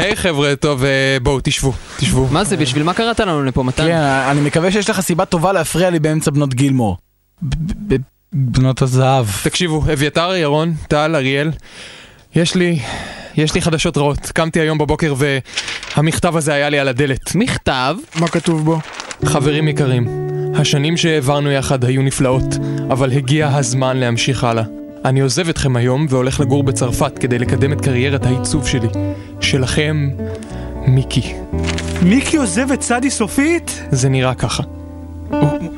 [0.00, 2.26] היי חבר'ה, טוב, אה, בואו, תשבו, תשבו.
[2.30, 3.86] מה זה, בשביל מה קראת לנו לפה, מתן?
[3.86, 3.96] כן,
[4.30, 6.96] אני מקווה שיש לך סיבה טובה להפריע לי באמצע בנות גילמור.
[8.32, 9.26] בנות הזהב.
[9.42, 11.50] תקשיבו, אביתר, ירון, טל, אריאל,
[12.34, 12.78] יש לי,
[13.36, 14.18] יש לי חדשות רעות.
[14.18, 15.14] קמתי היום בבוקר
[15.96, 17.34] והמכתב הזה היה לי על הדלת.
[17.34, 17.96] מכתב?
[18.14, 18.78] מה כתוב בו?
[19.24, 20.08] חברים יקרים,
[20.54, 22.54] השנים שהעברנו יחד היו נפלאות,
[22.90, 24.79] אבל הגיע הזמן להמשיך הלאה.
[25.04, 28.88] אני עוזב אתכם היום והולך לגור בצרפת כדי לקדם את קריירת העיצוב שלי.
[29.40, 30.08] שלכם,
[30.86, 31.34] מיקי.
[32.02, 33.82] מיקי עוזב את צדי סופית?
[33.90, 34.62] זה נראה ככה.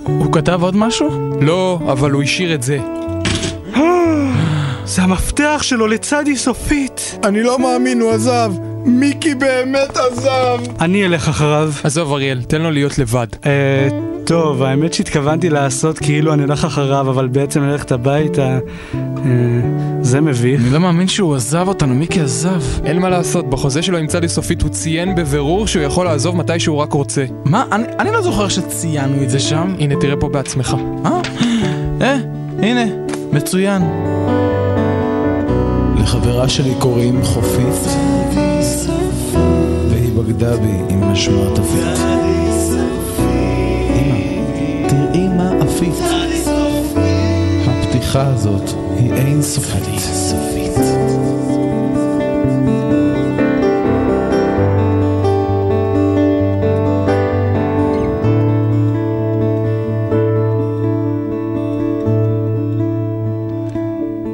[0.04, 1.08] הוא כתב עוד משהו?
[1.40, 2.78] לא, אבל הוא השאיר את זה.
[4.84, 7.18] זה המפתח שלו לצדי סופית.
[7.24, 8.52] אני לא מאמין, הוא עזב.
[8.84, 10.60] מיקי באמת עזב.
[10.80, 11.72] אני אלך אחריו.
[11.84, 13.26] עזוב אריאל, תן לו להיות לבד.
[13.46, 13.88] אה,
[14.24, 18.58] טוב, האמת שהתכוונתי לעשות כאילו אני הולך אחריו, אבל בעצם ללכת הביתה,
[18.94, 19.00] אה,
[20.00, 20.60] זה מביך.
[20.60, 22.62] אני לא מאמין שהוא עזב אותנו, מיקי עזב.
[22.84, 26.60] אין מה לעשות, בחוזה שלו עם צדי סופית הוא ציין בבירור שהוא יכול לעזוב מתי
[26.60, 27.24] שהוא רק רוצה.
[27.44, 27.64] מה?
[27.72, 29.74] אני, אני לא זוכר שציינו את זה שם.
[29.78, 30.76] הנה, תראה פה בעצמך.
[31.04, 31.20] אה?
[32.00, 32.18] אה,
[32.58, 32.84] הנה,
[33.32, 33.82] מצוין.
[36.02, 38.11] לחברה שלי קוראים חופית,
[40.22, 41.98] בגדה בי עם משמעת אפית.
[43.94, 45.94] אמא, תראי מה אפית.
[47.66, 50.02] הפתיחה הזאת היא אין סופית.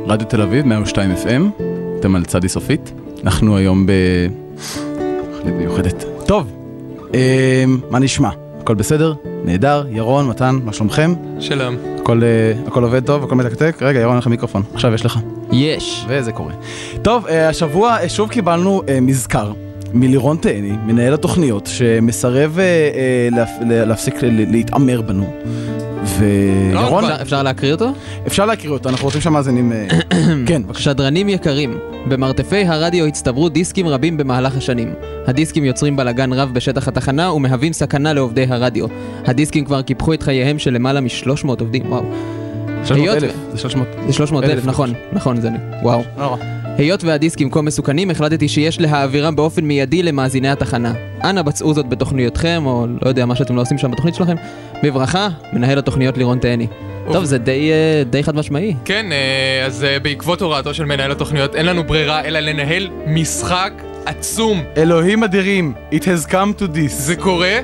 [0.07, 1.63] רדיו תל אביב, 102 FM,
[2.01, 2.93] אתם על צדי סופית.
[3.25, 3.93] אנחנו היום ב...
[5.83, 6.05] מיוחדת.
[6.27, 6.53] טוב,
[7.15, 8.29] אה, מה נשמע?
[8.61, 9.15] הכל בסדר?
[9.45, 9.85] נהדר?
[9.91, 11.15] ירון, מתן, מה שלומכם?
[11.41, 11.77] שלום.
[12.01, 12.29] הכל, אה,
[12.67, 13.25] הכל עובד טוב?
[13.25, 13.77] הכל מתקתק?
[13.83, 14.63] רגע, ירון, אין לך מיקרופון.
[14.75, 15.19] עכשיו יש לך.
[15.53, 16.05] יש.
[16.09, 16.53] וזה קורה.
[17.03, 19.53] טוב, אה, השבוע אה, שוב קיבלנו אה, מזכר
[19.95, 25.33] מלירון תהני, מנהל התוכניות, שמסרב אה, אה, להפ- לה- להפסיק להתעמר בנו.
[26.19, 27.93] וירון, אפשר- אפשר להקריא אותו?
[28.27, 29.73] אפשר להקריא אותו, אנחנו רוצים שהמאזינים...
[29.73, 29.87] אה,
[30.47, 30.83] כן, בבקשה.
[30.83, 34.95] שדרנים יקרים, במרתפי הרדיו הצטברו דיסקים רבים במהלך השנים.
[35.27, 38.87] הדיסקים יוצרים בלאגן רב בשטח התחנה ומהווים סכנה לעובדי הרדיו.
[39.27, 42.05] הדיסקים כבר קיפחו את חייהם של למעלה מ-300 עובדים, וואו.
[42.85, 43.89] 300 היות אלף, זה 300.
[44.07, 44.67] זה 300 אלף, אלף.
[44.67, 45.49] נכון, נכון, זה...
[45.83, 46.03] וואו.
[46.79, 50.93] היות והדיסקים כה מסוכנים, החלטתי שיש להעבירם באופן מיידי למאזיני התחנה.
[51.25, 54.37] אנא בצעו זאת בתוכניותכם, או לא יודע מה שאתם לא עושים שם בתוכנית שלכם.
[54.83, 56.67] בברכה, מנהל התוכניות לירון תהני.
[57.13, 58.75] טוב, זה די, אה, די חד משמעי.
[58.85, 63.73] כן, אה, אז אה, בעקבות הוראתו של מנהל התוכניות, אין לנו ברירה אלא לנהל משחק
[64.07, 64.63] עצום.
[64.77, 66.89] אלוהים אדירים, it has come to this.
[66.89, 67.59] זה קורה,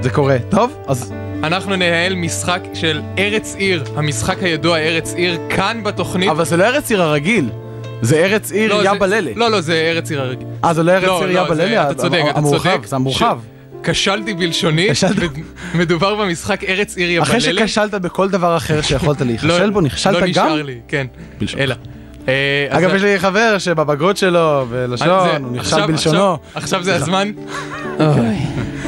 [0.00, 0.36] זה קורה.
[0.48, 6.30] טוב, אז אנחנו ננהל משחק של ארץ עיר, המשחק הידוע ארץ עיר, כאן בתוכנית.
[6.30, 7.50] אבל זה לא ארץ עיר הרגיל.
[8.02, 9.30] זה ארץ עיר לא, זה- יבא ללה.
[9.36, 10.46] לא, לא, זה ארץ עיר הרגיל.
[10.64, 11.90] אה, זה לא ארץ לא, עיר לא, יבא זה- ללה?
[11.90, 12.86] אתה צודק, אתה המורחב, צודק.
[12.86, 13.38] זה המורחב.
[13.82, 14.88] כשלתי בלשוני,
[15.74, 17.22] מדובר במשחק ארץ עיר יבללה.
[17.22, 20.26] אחרי שכשלת בכל דבר אחר שיכולת להיכשל בו, נכשלת לא גם?
[20.26, 21.06] נשאר לי, כן.
[21.58, 21.74] אלא.
[22.28, 26.34] אה, אגב, יש לי חבר שבבגרות שלו, בלשון, זה- הוא נכשל בלשונו.
[26.34, 27.30] עכשיו- עכשיו זה הזמן.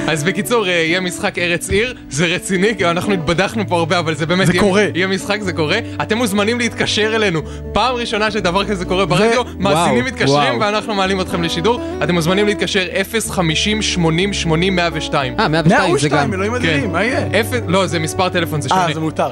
[0.09, 4.15] אז בקיצור, אה, יהיה משחק ארץ עיר, זה רציני, כי אנחנו התבדחנו פה הרבה, אבל
[4.15, 4.47] זה באמת...
[4.47, 4.87] זה יהיה- קורה.
[4.95, 5.79] יהיה משחק, זה קורה.
[6.03, 7.41] אתם מוזמנים להתקשר אלינו.
[7.73, 10.61] פעם ראשונה שדבר כזה קורה ברדיו, מאזינים וואו, מתקשרים וואו.
[10.61, 11.81] ואנחנו מעלים אתכם לשידור.
[12.03, 12.87] אתם מוזמנים להתקשר
[13.31, 15.35] 050 80 80 102.
[15.41, 16.15] אה, 102 זה גם.
[16.17, 17.43] 102, אלוהים אדירים, מה יהיה?
[17.69, 18.87] לא, זה מספר טלפון, זה שונה.
[18.89, 19.31] אה, זה מותר.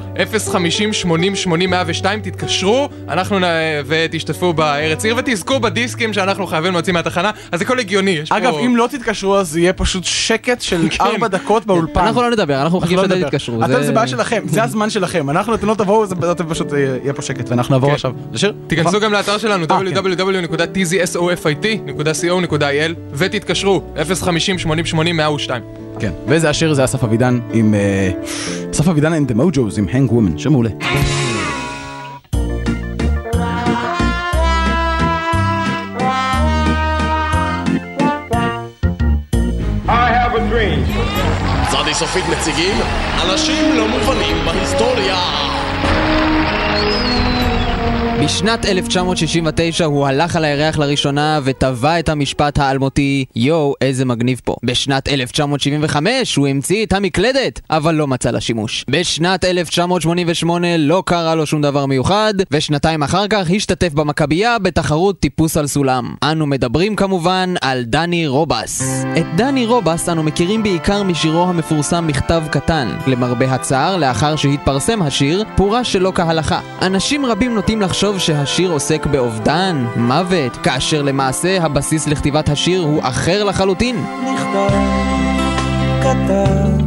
[0.53, 3.43] 050 80 80 102, תתקשרו, אנחנו נ...
[3.87, 8.51] ותשתתפו בארץ עיר ותזכו בדיסקים שאנחנו חייבים להוציא מהתחנה, אז זה הכל הגיוני, יש אגב,
[8.51, 8.61] פה...
[8.61, 11.04] אם לא תתקשרו אז יהיה פשוט שקט של כן.
[11.04, 12.00] ארבע דקות באולפן.
[12.00, 13.22] אנחנו לא נדבר, אנחנו מחכים לא שאתם.
[13.22, 13.65] תתקשרו.
[13.65, 15.31] אתם זה בעיה שלכם, זה הזמן שלכם.
[15.31, 17.94] אנחנו, אתם לא תבואו, זה- אתם פשוט, אה, יהיה פה שקט, ואנחנו נעבור כן.
[17.94, 18.53] עכשיו לשיר.
[18.66, 19.00] תיכנסו נכון?
[19.03, 19.87] גם לאתר שלנו אה, כן.
[19.97, 23.82] www.tzsofit.co.il ותתקשרו
[24.15, 25.62] 050 80 80 102
[25.98, 27.75] כן, וזה השיר זה אסף אבידן עם...
[27.75, 28.10] אה,
[28.71, 30.71] אסף אבידן and the Mojos עם הנג וומן, שיר מעולה.
[42.01, 42.77] סופית מציגים
[43.23, 45.17] אנשים לא מובנים בהיסטוריה
[48.25, 54.57] בשנת 1969 הוא הלך על הירח לראשונה וטבע את המשפט האלמותי יואו איזה מגניב פה.
[54.65, 58.84] בשנת 1975 הוא המציא את המקלדת, אבל לא מצא לה שימוש.
[58.91, 65.57] בשנת 1988 לא קרה לו שום דבר מיוחד, ושנתיים אחר כך השתתף במכבייה בתחרות טיפוס
[65.57, 66.15] על סולם.
[66.23, 68.83] אנו מדברים כמובן על דני רובס.
[69.19, 72.89] את דני רובס אנו מכירים בעיקר משירו המפורסם מכתב קטן.
[73.07, 76.61] למרבה הצער, לאחר שהתפרסם השיר, פורש שלא כהלכה.
[76.83, 83.01] אנשים רבים נוטים לחשוב לחשוב שהשיר עוסק באובדן, מוות, כאשר למעשה הבסיס לכתיבת השיר הוא
[83.03, 84.04] אחר לחלוטין.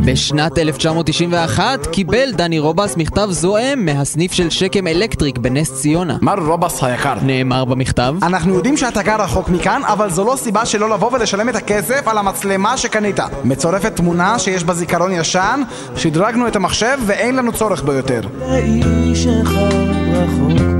[0.05, 6.17] בשנת 1991 קיבל דני רובס מכתב זועם מהסניף של שקם אלקטריק בנס ציונה.
[6.21, 7.13] מר רובס היקר.
[7.21, 11.49] נאמר במכתב אנחנו יודעים שאתה גר רחוק מכאן, אבל זו לא סיבה שלא לבוא ולשלם
[11.49, 13.19] את הכסף על המצלמה שקנית.
[13.43, 15.61] מצורפת תמונה שיש בה זיכרון ישן,
[15.95, 18.21] שדרגנו את המחשב ואין לנו צורך בו יותר.
[18.49, 19.73] לאיש אחד
[20.13, 20.72] רחוק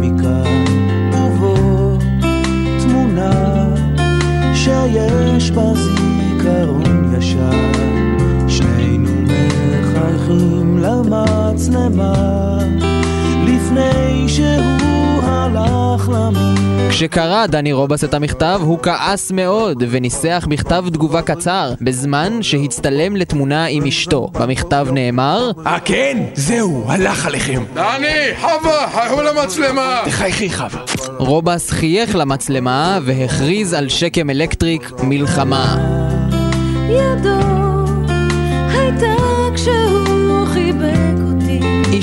[4.64, 7.72] שיש בה זיכרון ישן.
[8.48, 12.58] שנינו מחייכים למצלמה,
[13.46, 14.83] לפני שהוא
[15.34, 16.90] הלך למין.
[16.90, 23.66] כשקרא דני רובס את המכתב, הוא כעס מאוד וניסח מכתב תגובה קצר, בזמן שהצטלם לתמונה
[23.66, 24.30] עם אשתו.
[24.40, 26.18] במכתב נאמר, אה כן?
[26.34, 27.64] זהו, הלך עליכם.
[27.74, 30.02] דני, חווה, חייכו למצלמה!
[30.06, 30.82] תחייכי חווה.
[31.18, 35.78] רובס חייך למצלמה והכריז על שקם אלקטריק מלחמה.
[36.90, 37.40] ידו
[38.70, 39.16] הייתה
[39.56, 41.13] כשהוא חיבק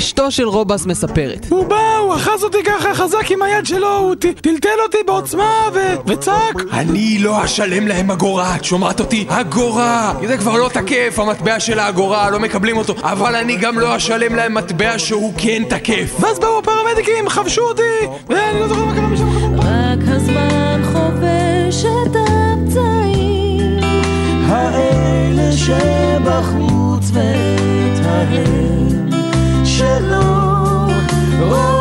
[0.01, 4.15] אשתו של רובס מספרת הוא בא, הוא אחז אותי ככה חזק עם היד שלו, הוא
[4.15, 6.55] טלטל אותי בעוצמה ו- וצעק.
[6.71, 9.25] אני לא אשלם להם אגורה, את שומעת אותי?
[9.29, 10.13] אגורה!
[10.27, 12.95] זה כבר לא תקף, המטבע של האגורה, לא מקבלים אותו.
[13.03, 16.15] אבל אני גם לא אשלם להם מטבע שהוא כן תקף.
[16.19, 19.55] ואז באו הפרמדיקים, חבשו אותי, ואני לא זוכר מה קרה משם.
[19.59, 23.79] רק הזמן חובש את הפצעים
[24.47, 29.00] האלה שבחוץ ואת ההם
[29.81, 30.21] שלא
[31.39, 31.80] רואים.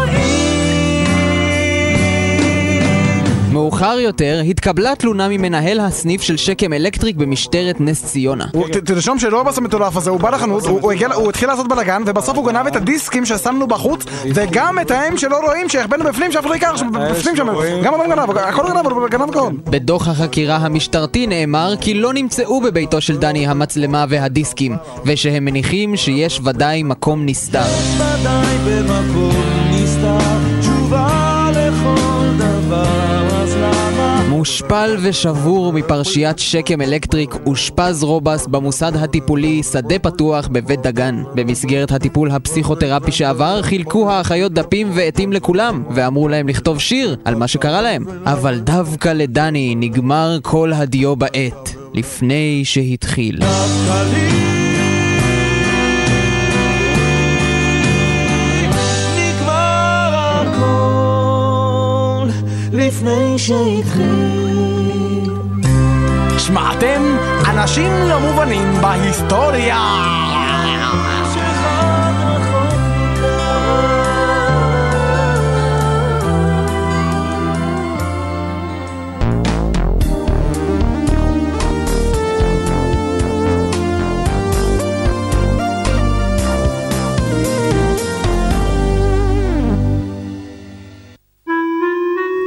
[3.61, 8.45] מאוחר יותר התקבלה תלונה ממנהל הסניף של שקם אלקטריק במשטרת נס ציונה.
[8.85, 10.93] תרשום שרובס המטורף הזה, הוא בא לחנות, הוא-
[11.29, 14.05] התחיל לעשות בלאגן, ובסוף הוא גנב את הדיסקים ששמנו בחוץ,
[14.35, 16.71] וגם את ההם שלא רואים שהחבאנו בפנים, שאף אחד לא ייקח,
[17.11, 17.47] בפנים שם,
[17.85, 19.51] גם אותם גנב, הכל גנב, הוא גנב הכל.
[19.65, 26.41] בדוח החקירה המשטרתי נאמר כי לא נמצאו בביתו של דני המצלמה והדיסקים ושהם מניחים שיש
[26.45, 27.63] ודאי מקום נסתר.
[27.97, 29.60] ודאי במקום
[34.41, 41.23] מושפל ושבור מפרשיית שקם אלקטריק אושפז רובס במוסד הטיפולי שדה פתוח בבית דגן.
[41.35, 47.49] במסגרת הטיפול הפסיכותרפי שעבר חילקו האחיות דפים ועטים לכולם ואמרו להם לכתוב שיר על מה
[47.49, 48.05] שקרה להם.
[48.25, 53.37] אבל דווקא לדני נגמר כל הדיו בעט לפני שהתחיל.
[53.37, 54.60] נגמר
[62.91, 64.05] לפני שהתחיל
[66.39, 67.17] שמעתם?
[67.51, 70.50] אנשים לא מובנים בהיסטוריה!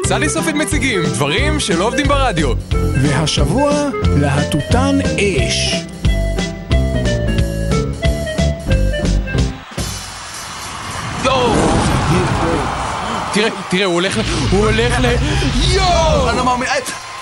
[0.05, 2.53] צדי סופית מציגים דברים שלא עובדים ברדיו.
[3.01, 3.71] והשבוע,
[4.15, 5.75] להטוטן אש.
[13.33, 14.21] תראה, תראה, הוא הולך ל...
[14.51, 15.05] הוא הולך ל...
[15.71, 16.29] יואו!
[16.29, 16.75] אני לא מאמין, אה,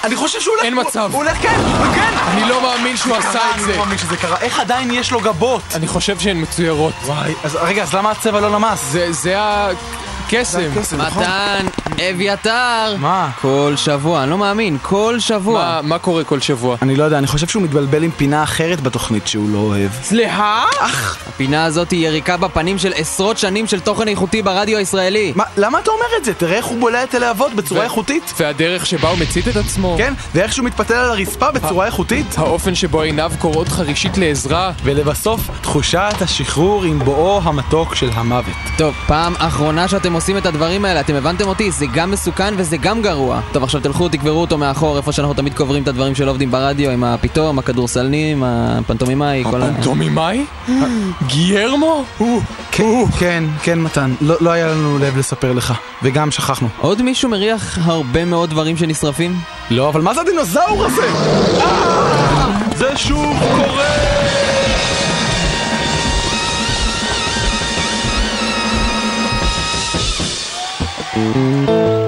[0.04, 0.66] אני חושב שהוא הולך...
[0.66, 1.10] אין מצב.
[1.13, 2.13] הוא הולך, כן, הוא כן!
[2.28, 3.71] אני לא מאמין שהוא עשה את אני זה.
[3.71, 5.61] לא מאמין שזה קרה, איך עדיין יש לו גבות?
[5.76, 6.94] אני חושב שהן מצוירות.
[7.06, 8.80] וואי, אז רגע, אז למה הצבע לא למס?
[8.92, 9.35] זה, זה
[10.33, 10.61] הקסם.
[10.97, 11.66] מתן,
[12.09, 12.95] אביתר!
[13.00, 13.30] מה?
[13.42, 15.59] כל שבוע, אני לא מאמין, כל שבוע.
[15.59, 16.78] מה, מה קורה כל שבוע?
[16.81, 19.92] אני לא יודע, אני חושב שהוא מתבלבל עם פינה אחרת בתוכנית שהוא לא אוהב.
[20.04, 20.64] סליחה?
[20.81, 25.33] הפינה הזאת היא יריקה בפנים של עשרות שנים של תוכן איכותי ברדיו הישראלי.
[25.35, 26.33] מה, למה אתה אומר את זה?
[26.33, 28.33] תראה איך הוא בולע את הלהבות בצורה ו- איכותית.
[28.40, 29.95] והדרך שבה הוא מצית את עצמו?
[29.97, 32.26] כן, ואיך שהוא מתפתל על הרצפה בצורה איכותית.
[32.38, 34.71] האופן שבו עיניו קוראות חרישית לעזרה?
[34.83, 38.56] ולבסוף, תחושת השחרור עם בואו המתוק של המוות.
[38.78, 41.71] טוב, פעם אחרונה שאתם עושים את הדברים האלה, אתם הבנתם אותי?
[41.71, 43.42] זה גם מסוכן וזה גם גרוע.
[43.51, 46.92] טוב, עכשיו תלכו, תקברו אותו מאחור, איפה שאנחנו תמיד קוברים את הדברים שלא עובדים ברדיו,
[46.92, 49.66] עם הפתאום, הכדורסלנים, הפנטומימאי, כל ה...
[49.66, 50.45] הפנטומימאי?
[51.28, 52.04] גיירמו?
[52.18, 54.13] הוא, כן, כן, כן, מתן.
[54.21, 55.73] לא, לא היה לנו לב לספר לך.
[56.04, 56.68] וגם שכחנו.
[56.78, 59.40] עוד מישהו מריח הרבה מאוד דברים שנשרפים?
[59.71, 61.07] לא, אבל מה זה הדינוזאור הזה?
[61.61, 62.51] אה!
[62.75, 64.20] זה שוב קורה!
[71.21, 72.00] Música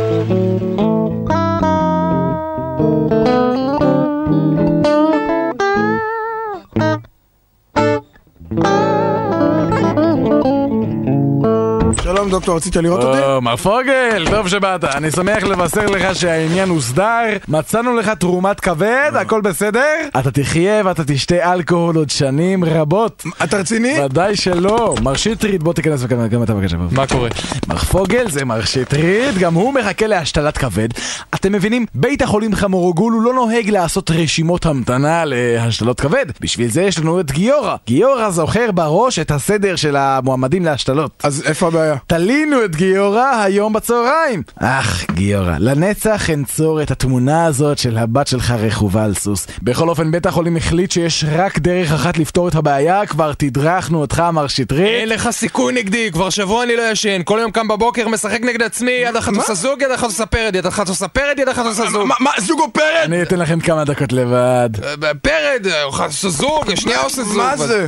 [12.23, 13.19] שלום דוקטור, רצית לראות אותי?
[13.19, 14.83] או, מר פוגל, טוב שבאת.
[14.83, 19.95] אני שמח לבשר לך שהעניין הוסדר, מצאנו לך תרומת כבד, הכל בסדר?
[20.19, 23.23] אתה תחיה ואתה תשתה אלכוהול עוד שנים רבות.
[23.43, 23.99] אתה רציני?
[24.05, 24.95] ודאי שלא.
[25.01, 26.77] מר שטרית, בוא תיכנס גם אתה בבקשה.
[26.91, 27.29] מה קורה?
[27.67, 30.89] מר פוגל זה מר שטרית, גם הוא מחכה להשתלת כבד.
[31.35, 36.25] אתם מבינים, בית החולים חמורגול הוא לא נוהג לעשות רשימות המתנה להשתלות כבד.
[36.41, 37.75] בשביל זה יש לנו את גיורא.
[37.87, 41.11] גיורא זוכר בראש את הסדר של המועמדים להשתלות.
[41.23, 41.95] אז איפה הבעיה?
[42.15, 44.43] תלינו את גיורא היום בצהריים.
[44.59, 49.47] אך, גיורא, לנצח אנצור את התמונה הזאת של הבת שלך רכובה על סוס.
[49.61, 54.23] בכל אופן, בית החולים החליט שיש רק דרך אחת לפתור את הבעיה, כבר תדרכנו אותך,
[54.33, 54.85] מר שטרית.
[54.85, 58.61] אין לך סיכוי נגדי, כבר שבוע אני לא ישן, כל יום קם בבוקר משחק נגד
[58.61, 61.65] עצמי, יד אחת עושה זוג, יד אחת עושה פרד, יד אחת עושה פרד, יד אחת
[61.65, 62.07] עושה זוג.
[62.19, 63.03] מה, זוג או פרד?
[63.03, 64.69] אני אתן לכם כמה דקות לבד.
[64.83, 67.37] אה, פרד, אה, עושה זוג, שנייה עושה זוג.
[67.37, 67.87] מה זה?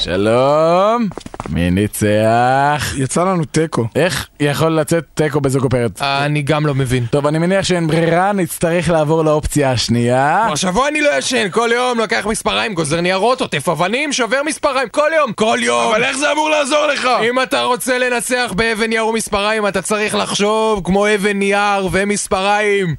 [0.00, 1.08] שלום,
[1.48, 2.94] מי ניצח?
[2.96, 3.84] יצא לנו תיקו.
[3.96, 5.66] איך יכול לצאת תיקו בזוג?
[6.00, 7.06] אה, אני גם לא מבין.
[7.06, 10.42] טוב, אני מניח שאין ברירה, נצטרך לעבור לאופציה השנייה.
[10.46, 14.88] כבר שבוע אני לא ישן, כל יום לוקח מספריים, גוזר ניירות, עוטף אבנים, שובר מספריים,
[14.88, 15.92] כל יום, כל יום.
[15.94, 17.08] אבל איך זה אמור לעזור לך?
[17.28, 22.94] אם אתה רוצה לנצח באבן נייר ומספריים, אתה צריך לחשוב כמו אבן נייר ומספריים.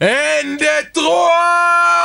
[0.00, 2.04] Un, deux, trois!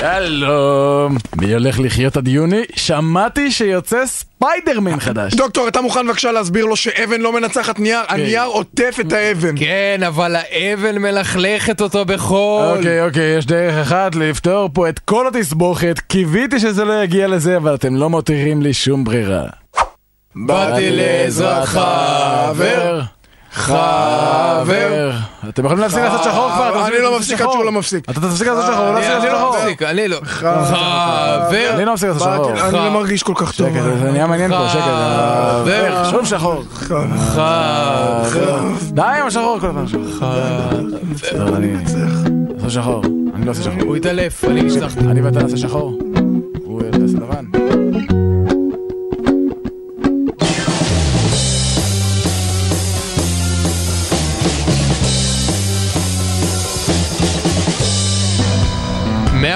[0.00, 2.62] שלום, מי הולך לחיות עד יוני?
[2.76, 5.34] שמעתי שיוצא ספיידרמן חדש.
[5.34, 7.98] דוקטור, אתה מוכן בבקשה להסביר לו שאבן לא מנצחת נייר?
[8.08, 9.58] הנייר עוטף את האבן.
[9.58, 12.76] כן, אבל האבן מלכלכת אותו בחול.
[12.76, 15.98] אוקיי, אוקיי, יש דרך אחת לפתור פה את כל התסבוכת.
[15.98, 19.44] קיוויתי שזה לא יגיע לזה, אבל אתם לא מותירים לי שום ברירה.
[20.36, 23.00] באתי לעזרתך, חבר.
[23.56, 25.10] חבר.
[25.48, 26.86] אתם יכולים להפסיק לעשות שחור כבר?
[26.86, 27.52] אני לא מפסיק עד שחור.
[27.52, 28.04] שהוא לא מפסיק.
[28.10, 29.56] אתה תפסיק לעשות שחור, לא תפסיק לעשות לא שחור.
[29.90, 30.16] אני לא.
[30.24, 31.70] חבר.
[31.74, 32.52] אני לא מפסיק לעשות שחור.
[32.52, 33.68] באתי- אני לא מרגיש כל כך טוב.
[33.68, 34.80] שקט, זה נהיה מעניין פה, שקט.
[34.82, 35.96] חבר.
[35.96, 36.62] אה, שום שחור.
[36.80, 38.58] חבר.
[38.90, 39.86] די עם השחור כל פעם.
[41.30, 41.72] טוב, אני...
[42.64, 43.02] עושה שחור.
[43.34, 43.82] אני לא עושה שחור.
[43.82, 45.00] הוא התעלף, אני ניצחתי.
[45.00, 45.98] אני ואתה נעשה שחור.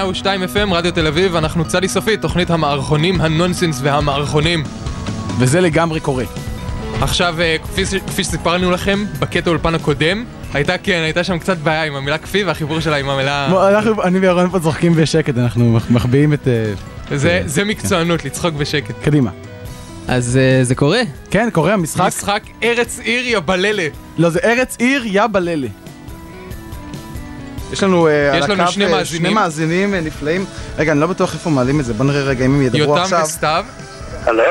[0.01, 4.63] 102 FM, רדיו תל אביב, אנחנו צדי סופית, תוכנית המערכונים, הנונסנס והמערכונים.
[5.39, 6.23] וזה לגמרי קורה.
[7.01, 11.83] עכשיו, אה, כפי, כפי שסיפרנו לכם, בקטע אולפן הקודם, הייתה, כן, הייתה שם קצת בעיה
[11.83, 13.69] עם המילה כפי והחיבור שלה עם המילה...
[13.69, 16.47] אנחנו, אני וירון פה צוחקים בשקט, אנחנו מחביאים אה, את...
[17.19, 17.67] זה, זה כן.
[17.67, 18.95] מקצוענות, לצחוק בשקט.
[19.03, 19.31] קדימה.
[20.07, 21.01] אז uh, זה קורה?
[21.31, 22.05] כן, קורה המשחק.
[22.07, 23.87] משחק ארץ עיר יבללה.
[24.17, 25.67] לא, זה ארץ עיר יבללה.
[27.71, 29.25] יש לנו אה, יש על לנו הקו, שני אה, מאזינים.
[29.25, 30.45] שני מאזינים אה, נפלאים.
[30.77, 33.01] רגע, אני לא בטוח איפה מעלים את זה, בוא נראה רגע אם הם ידברו יותם
[33.01, 33.21] עכשיו.
[33.23, 33.65] וסתיו.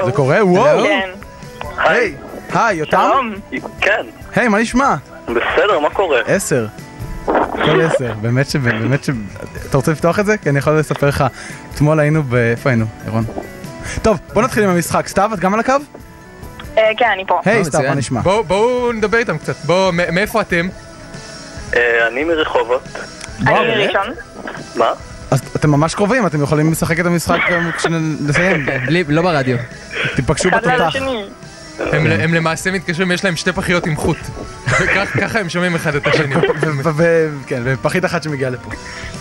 [0.05, 0.45] זה קורה?
[0.47, 0.83] וואו.
[0.83, 1.09] כן.
[1.79, 2.15] היי,
[2.53, 2.99] היי, יותם?
[3.50, 3.61] שלום.
[3.81, 4.95] כן, היי, מה נשמע?
[5.27, 6.21] בסדר, מה קורה?
[6.27, 6.67] עשר.
[7.65, 8.57] כל עשר, באמת ש...
[8.57, 9.11] באמת ש...
[9.69, 10.39] אתה רוצה לפתוח את זה?
[10.39, 11.25] כי אני יכול לספר לך.
[11.75, 12.35] אתמול היינו ב...
[12.35, 13.25] איפה היינו, ירון?
[14.03, 15.09] טוב, בוא נתחיל עם המשחק.
[15.09, 15.73] סתיו, את גם על הקו?
[16.79, 17.41] אה, כן, אני פה.
[17.45, 17.99] היי, אה, סתיו, מה מצוין.
[17.99, 18.21] נשמע?
[18.21, 19.57] בואו בואו נדבר איתם קצת.
[19.65, 20.69] בואו, מ- מאיפה אתם?
[21.77, 22.83] אה, אני מרחובות.
[23.41, 23.89] אני באמת?
[23.89, 24.15] ראשון.
[24.77, 24.93] מה?
[25.31, 28.67] אז אתם ממש קרובים, אתם יכולים לשחק את המשחק גם כשנסיים.
[29.09, 29.57] לא ברדיו.
[30.17, 30.81] תיפגשו בתותח.
[30.81, 31.25] השני.
[31.79, 34.17] הם, הם למעשה מתקשרים, יש להם שתי פחיות עם חוט.
[35.21, 36.35] ככה הם שומעים אחד את השני.
[37.47, 38.71] כן, ופחית אחת שמגיעה לפה.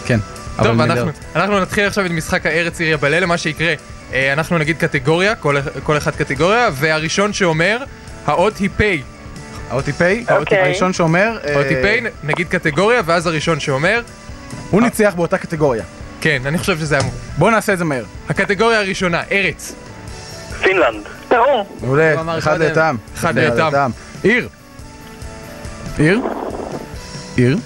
[0.05, 0.19] כן.
[0.63, 0.93] טוב, מלא.
[0.93, 3.73] אנחנו, אנחנו נתחיל עכשיו את משחק הארץ עיר בלילה, מה שיקרה,
[4.13, 7.77] אה, אנחנו נגיד קטגוריה, כל, כל אחד קטגוריה, והראשון שאומר,
[8.25, 9.18] האות היא פ'.
[9.69, 10.63] פ', אוקיי.
[10.63, 14.01] הראשון שאומר, אה, היא פ', נגיד קטגוריה, ואז הראשון שאומר,
[14.69, 15.83] הוא ניצח באותה קטגוריה.
[16.21, 17.11] כן, אני חושב שזה אמור.
[17.37, 18.03] בואו נעשה את זה מהר.
[18.29, 19.75] הקטגוריה הראשונה, ארץ.
[20.61, 21.03] פינלנד.
[21.29, 21.77] ברור.
[21.81, 22.61] מעולה, אחד.
[22.61, 22.95] ליתם.
[23.15, 23.91] אחד ליתם.
[24.23, 24.49] עיר.
[25.97, 26.21] עיר.
[27.35, 27.57] עיר.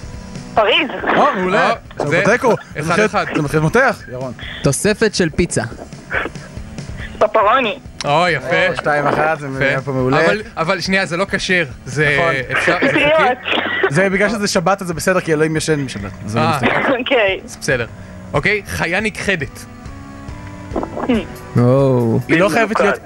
[0.54, 0.88] פריז.
[1.16, 1.70] או, מעולה.
[1.70, 1.74] אה,
[2.08, 2.54] זה בתיקו.
[2.80, 3.26] אחד אחד.
[3.36, 4.32] זה מתחיל מותח, ירון.
[4.62, 5.62] תוספת של פיצה.
[7.28, 7.78] פפרוני.
[8.04, 8.76] או, יפה.
[8.76, 9.68] שתיים אחת, זה.
[9.68, 10.24] היה פה מעולה.
[10.24, 11.64] אבל, אבל שנייה, זה לא כשר.
[11.86, 12.34] זה נכון.
[12.94, 13.32] זה?
[13.90, 16.12] זה בגלל שזה שבת אז זה בסדר, כי אלוהים ישן בשבת.
[16.26, 16.58] זה אה.
[16.98, 17.40] אוקיי.
[17.60, 17.86] בסדר.
[18.32, 19.64] אוקיי, חיה נכחדת.
[21.58, 22.18] או.
[22.28, 23.00] היא לא חייבת להיות...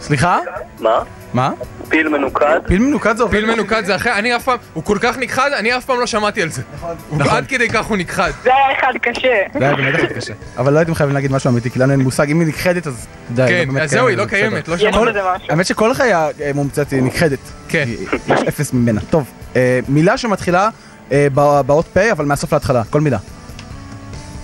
[0.00, 0.38] סליחה?
[0.80, 1.02] מה?
[1.34, 1.50] מה?
[1.88, 2.60] פיל מנוקד?
[2.66, 3.34] פיל מנוקד זה עובד.
[3.34, 6.06] פיל מנוקד זה אחר, אני אף פעם, הוא כל כך נכחד, אני אף פעם לא
[6.06, 6.62] שמעתי על זה.
[6.80, 7.36] הוא נכון.
[7.36, 8.30] עד כדי כך הוא נכחד.
[8.44, 9.28] זה היה אחד קשה.
[9.58, 10.32] זה היה באמת אחד קשה.
[10.58, 12.30] אבל לא הייתם חייבים להגיד משהו אמיתי, כי לנו אין מושג.
[12.30, 13.42] אם היא נכחדת אז די.
[13.42, 14.40] לא כן, באמת אז זהו, היא לא זה בסדר.
[14.50, 15.02] קיימת, לא יש שמענו.
[15.10, 15.46] בזה משהו.
[15.50, 17.38] האמת שכל חיה מומצאת היא נכחדת.
[17.68, 17.84] כן.
[18.28, 19.00] יש אפס ממנה.
[19.10, 19.24] טוב,
[19.56, 20.68] אה, מילה שמתחילה
[21.12, 23.18] אה, ב- באות פ' אבל מהסוף להתחלה, כל מילה.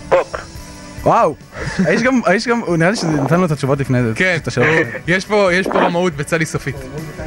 [0.08, 0.51] פופ.
[1.02, 1.34] וואו,
[1.84, 4.12] האיש גם, האיש גם, הוא נראה לי שזה נתן לו את התשובות לפני זה.
[4.14, 4.36] כן.
[4.56, 4.66] הוא-
[5.14, 6.76] יש פה יש פה רמאות בצדי סופית.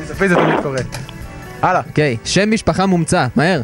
[0.07, 0.79] סופית זה תמיד קורה.
[1.61, 1.81] הלאה.
[1.87, 3.61] אוקיי, שם משפחה מומצא, מהר.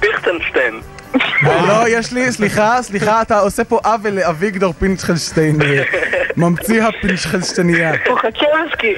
[0.00, 0.80] פיכטנשטיין.
[1.68, 5.82] לא, יש לי, סליחה, סליחה, אתה עושה פה עוול לאביגדור פינצ'חלשטיין, אה,
[6.36, 7.92] ממציא הפינצ'חלשטייניה.
[8.06, 8.94] פוחצ'בסקי.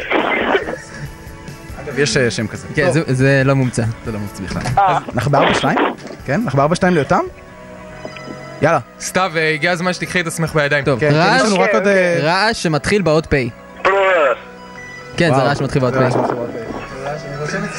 [1.84, 2.66] אגב, יש אה, שם כזה.
[2.74, 3.82] כן, זה- זה לא מומצא.
[4.04, 4.62] זה לא ממציא בכלל.
[4.76, 5.78] אז אנחנו בארבע שתיים?
[6.26, 6.40] כן?
[6.44, 7.20] אנחנו בארבע שתיים ליותם?
[8.62, 8.78] יאללה.
[9.00, 10.84] סתיו, אה, הגיע הזמן שתיקחי את עצמך בידיים.
[10.84, 11.52] טוב, כן, כן, רעש.
[11.86, 13.34] אה, רעש שמתחיל באות פ'.
[15.16, 15.42] כן, זה.
[15.42, 15.98] רעש שמתחיל באות פ'.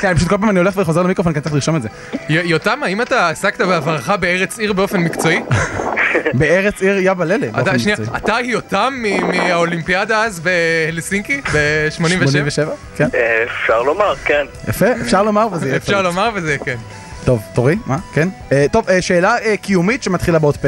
[0.02, 1.90] כן, אני פשוט כל פעם אני הולך וחוזר למיקרופון כי אני צריך לרשום את זה.
[2.30, 5.44] יותם, האם אתה עסקת בעברך בארץ עיר באופן מקצועי?
[6.40, 7.48] בארץ עיר יא בללה.
[7.52, 8.18] באופן אתה, שנייה, מקצועי.
[8.18, 11.42] אתה יותם מהאולימפיאדה אז בהלסינקי?
[11.54, 11.92] ב-87?
[11.92, 12.72] 87?
[12.98, 13.08] כן.
[13.16, 14.46] אה, אפשר לומר, כן.
[14.68, 16.02] יפה, אפשר לומר וזה יהיה אפשר.
[16.02, 16.78] לומר וזה, כן.
[17.25, 17.98] טוב, תורי, מה?
[18.13, 18.30] כן?
[18.51, 20.65] אה, טוב, אה, שאלה אה, קיומית שמתחילה באות פ'.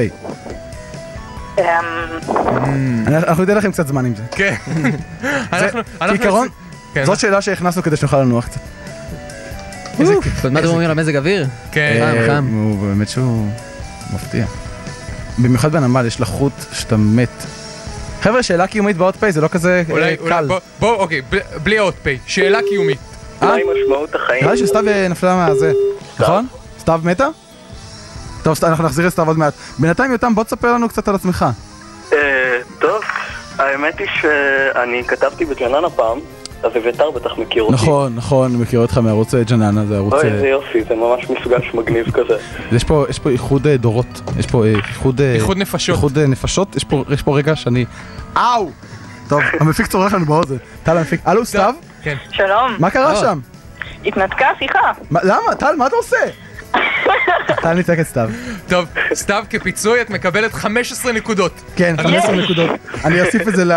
[1.57, 1.63] אמ,
[3.07, 4.23] אנחנו ניתן לכם קצת זמן עם זה.
[4.31, 4.55] כן.
[5.99, 6.47] כעיקרון,
[6.93, 7.05] כן.
[7.05, 8.59] זאת שאלה שהכנסנו כדי שנוכל לנוח קצת.
[9.99, 10.13] איזה.
[10.51, 11.47] מה אתם אומרים על המזג אוויר?
[11.71, 11.97] כן.
[11.99, 12.47] חם, אה, חם.
[12.53, 13.47] הוא באמת שהוא
[14.13, 14.45] מפתיע.
[15.37, 17.29] במיוחד בנמל יש לך חוט שאתה מת.
[18.21, 20.45] חבר'ה, שאלה קיומית באות פ' זה לא כזה אה, אולי, אולי, קל.
[20.47, 21.21] בוא, בוא, אוקיי,
[21.63, 23.14] בלי אות פ', שאלה קיומית.
[23.41, 24.43] מהי משמעות החיים?
[24.43, 25.71] נראה לי שסתיו אה, נפלה מהזה,
[26.19, 26.47] נכון?
[26.79, 27.27] סתיו מתה?
[28.43, 29.53] טוב, אנחנו נחזיר את סתיו עוד מעט.
[29.79, 31.45] בינתיים יותם, בוא תספר לנו קצת על עצמך.
[32.13, 32.17] אה,
[32.79, 33.01] טוב,
[33.57, 36.19] האמת היא שאני כתבתי בג'ננה פעם,
[36.63, 37.73] אז אביתר בטח מכיר אותי.
[37.73, 40.13] נכון, נכון, מכיר אותך מערוץ אה, ג'ננה, זה ערוץ...
[40.13, 42.37] אוי, אה, איזה יופי, זה ממש מפגש מגניב כזה.
[42.71, 45.21] יש פה, יש פה איחוד אה, דורות, יש פה אה, איחוד...
[45.21, 45.95] אה, איחוד נפשות.
[45.95, 47.85] איחוד אה, נפשות, יש פה, יש פה רגע שאני...
[48.37, 48.69] אאו!
[49.29, 50.57] טוב, המפיק צורח לנו באוזן.
[50.83, 51.21] טל המפיק.
[51.25, 51.73] הלו, סתיו?
[52.05, 52.15] כן.
[52.31, 52.75] שלום.
[52.79, 53.15] מה קרה.
[53.15, 53.39] שם?
[54.05, 54.79] התנתקה השיחה.
[55.11, 55.55] מה- למה?
[55.59, 56.17] טל, מה אתה עושה?
[57.63, 58.29] טל ניתק את סתיו.
[58.67, 61.61] טוב, סתיו, כפיצוי את מקבלת 15 נקודות.
[61.75, 62.69] כן, 15 נקודות.
[63.05, 63.71] אני אוסיף את זה ל...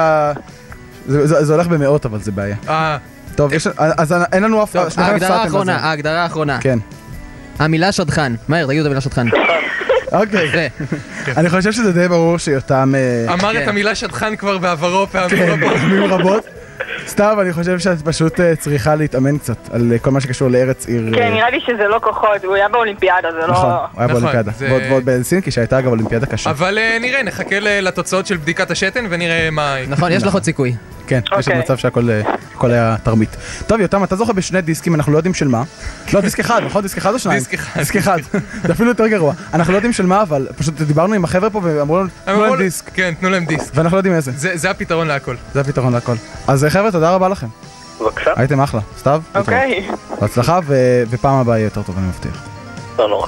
[1.06, 2.56] זה- זה זה הולך במאות, אבל זה בעיה.
[2.68, 2.96] אה,
[3.36, 4.76] טוב, יש- אז אין לנו אף...
[4.98, 5.76] ההגדרה האחרונה.
[5.76, 6.58] ההגדרה האחרונה.
[6.60, 6.78] כן.
[7.58, 8.32] המילה שדכן.
[8.48, 9.26] מהר, תגידו את המילה שדכן.
[10.12, 10.68] אוקיי.
[11.36, 12.94] אני חושב שזה די ברור שיותם...
[12.96, 13.62] אה, אמר כן.
[13.62, 15.60] את המילה שדכן כבר בעברו פעמים כן,
[16.08, 16.44] רבות.
[17.08, 20.86] סתיו, אני חושב שאת פשוט אה, צריכה להתאמן קצת על אה, כל מה שקשור לארץ
[20.88, 21.08] עיר.
[21.08, 23.74] אה, כן, נראה לי שזה לא כוחות, הוא היה באולימפיאדה, זה נכון, לא...
[23.74, 24.50] הוא היה נכון, באולימפיאדה.
[24.58, 26.50] זה- ועוד ועוד בהלסינקי שהייתה אגב אולימפיאדה קשה.
[26.50, 29.76] אבל אה, נראה, נחכה לתוצאות של בדיקת השתן ונראה מה...
[29.88, 30.74] נכון, יש לך עוד סיכוי.
[31.08, 31.58] כן, יש עוד אוקיי.
[31.58, 32.22] מצב שהכל אה,
[32.62, 33.36] היה תרמית.
[33.66, 35.62] טוב, יותם, אתה זוכה בשני דיסקים, אנחנו לא יודעים של מה.
[36.12, 36.82] לא, דיסק אחד, נכון?
[36.82, 37.38] דיסק אחד או שניים?
[37.38, 37.78] דיסק אחד.
[37.80, 38.18] דיסק אחד.
[38.66, 39.34] זה אפילו יותר גרוע.
[39.54, 42.56] אנחנו לא יודעים של מה, אבל פשוט דיברנו עם החבר'ה פה ואמרו לנו, תנו להם
[42.58, 42.90] דיסק.
[42.94, 43.70] כן, תנו להם דיסק.
[43.74, 44.32] ואנחנו לא יודעים איזה.
[44.36, 45.34] זה זה הפתרון להכל.
[45.54, 46.14] זה הפתרון להכל.
[46.46, 47.46] אז אה, חבר'ה, תודה רבה לכם.
[48.00, 48.30] בבקשה.
[48.36, 48.80] הייתם אחלה.
[48.98, 49.22] סתיו?
[49.34, 49.88] אוקיי.
[50.20, 52.42] בהצלחה, ו- ופעם הבאה יהיה יותר טוב, אני מבטיח.
[52.98, 53.26] לא נורא.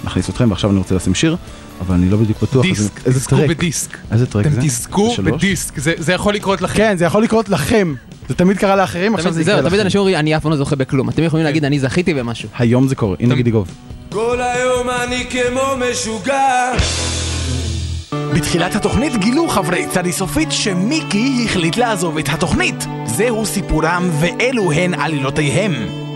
[0.05, 1.37] נכניס אתכם ועכשיו אני רוצה לשים שיר
[1.81, 3.99] אבל אני לא בדיוק בטוח דיסק, איזה תזכו טרק בדיסק.
[4.11, 4.61] איזה טרק אתם זה?
[4.61, 5.45] תזכו זה שלוש?
[5.45, 6.77] בדיסק, זה זה יכול לקרות לכם.
[6.77, 7.95] כן זה יכול לקרות לכם
[8.29, 10.51] זה תמיד קרה לאחרים עכשיו זה יקרה זהו, תמיד לכם אנשים אומרים, אני אף פעם
[10.51, 11.09] לא זוכה בכלום.
[11.09, 12.49] אתם יכולים להגיד, אני זכיתי במשהו.
[12.59, 13.69] היום זה קורה הנה גידי גוב
[14.11, 16.73] כל היום אני כמו משוגע
[18.35, 22.87] בתחילת התוכנית גילו חברי צדי סופית שמיקי החליט לעזוב את התוכנית.
[23.07, 26.08] זהו סיפורם ואלו הן עלילותיהם.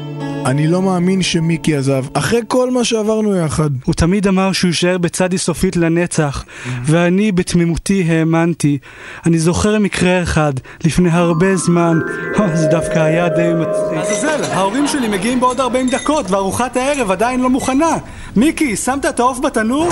[0.46, 3.70] אני לא מאמין שמיקי עזב, אחרי כל מה שעברנו יחד.
[3.84, 6.44] הוא תמיד אמר שהוא יישאר בצדי סופית לנצח,
[6.84, 8.78] ואני בתמימותי האמנתי.
[9.26, 10.52] אני זוכר מקרה אחד,
[10.84, 11.98] לפני הרבה זמן,
[12.40, 13.98] אה, זה דווקא היה די מצחיק.
[13.98, 17.96] עזאזל, ההורים שלי מגיעים בעוד 40 דקות, וארוחת הערב עדיין לא מוכנה.
[18.36, 19.88] מיקי, שמת את העוף בתנור?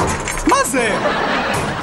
[0.48, 0.96] מה זה?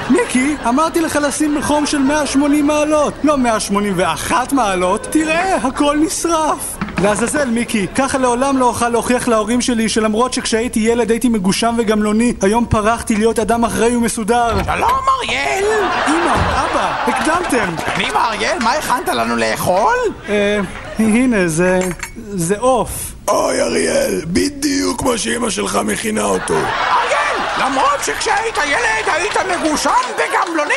[0.10, 5.08] מיקי, אמרתי לך לשים בחום של 180 מעלות, לא 181 מעלות.
[5.12, 6.77] תראה, הכל נשרף.
[7.04, 12.34] לעזאזל, מיקי, ככה לעולם לא אוכל להוכיח להורים שלי שלמרות שכשהייתי ילד הייתי מגושם וגמלוני,
[12.42, 14.64] היום פרחתי להיות אדם אחראי ומסודר.
[14.66, 15.64] שלום אריאל!
[16.08, 17.76] אמא, אבא, הקדמתם.
[17.96, 19.96] פנימה אריאל, מה הכנת לנו לאכול?
[20.30, 20.60] אה,
[21.00, 21.80] הנה, זה...
[22.30, 22.90] זה עוף.
[23.28, 26.54] אוי אריאל, בדיוק כמו שאימא שלך מכינה אותו.
[26.54, 30.74] אריאל, למרות שכשהיית ילד היית מגושם וגמלוני,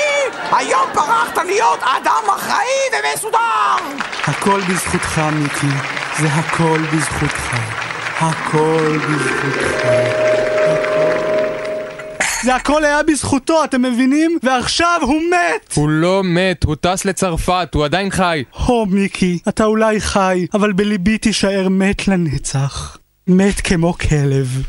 [0.53, 4.01] היום פרחת להיות אדם אחראי ומסודר!
[4.27, 6.00] הכל בזכותך, מיקי.
[6.19, 7.57] זה הכל בזכותך.
[8.19, 9.87] הכל בזכותך.
[12.43, 14.39] זה הכל היה בזכותו, אתם מבינים?
[14.43, 15.73] ועכשיו הוא מת!
[15.75, 18.45] הוא לא מת, הוא טס לצרפת, הוא עדיין חי.
[18.53, 22.97] הו, מיקי, אתה אולי חי, אבל בליבי תישאר מת לנצח.
[23.27, 24.63] מת כמו כלב.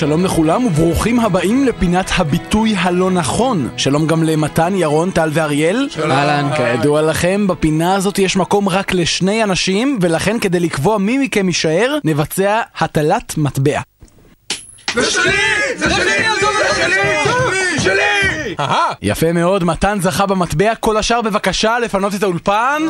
[0.00, 3.68] שלום לכולם וברוכים הבאים לפינת הביטוי הלא נכון.
[3.76, 5.88] שלום גם למתן, ירון, טל ואריאל.
[5.90, 6.10] שלום.
[6.10, 6.50] אהלן.
[6.56, 11.98] כידוע לכם, בפינה הזאת יש מקום רק לשני אנשים, ולכן כדי לקבוע מי מכם יישאר,
[12.04, 13.80] נבצע הטלת מטבע.
[14.94, 15.32] זה שלי!
[15.76, 16.12] זה שלי!
[16.40, 17.80] זה שלי!
[17.80, 18.54] שלי!
[19.02, 22.82] יפה מאוד, מתן זכה במטבע, כל השאר בבקשה לפנות את האולפן.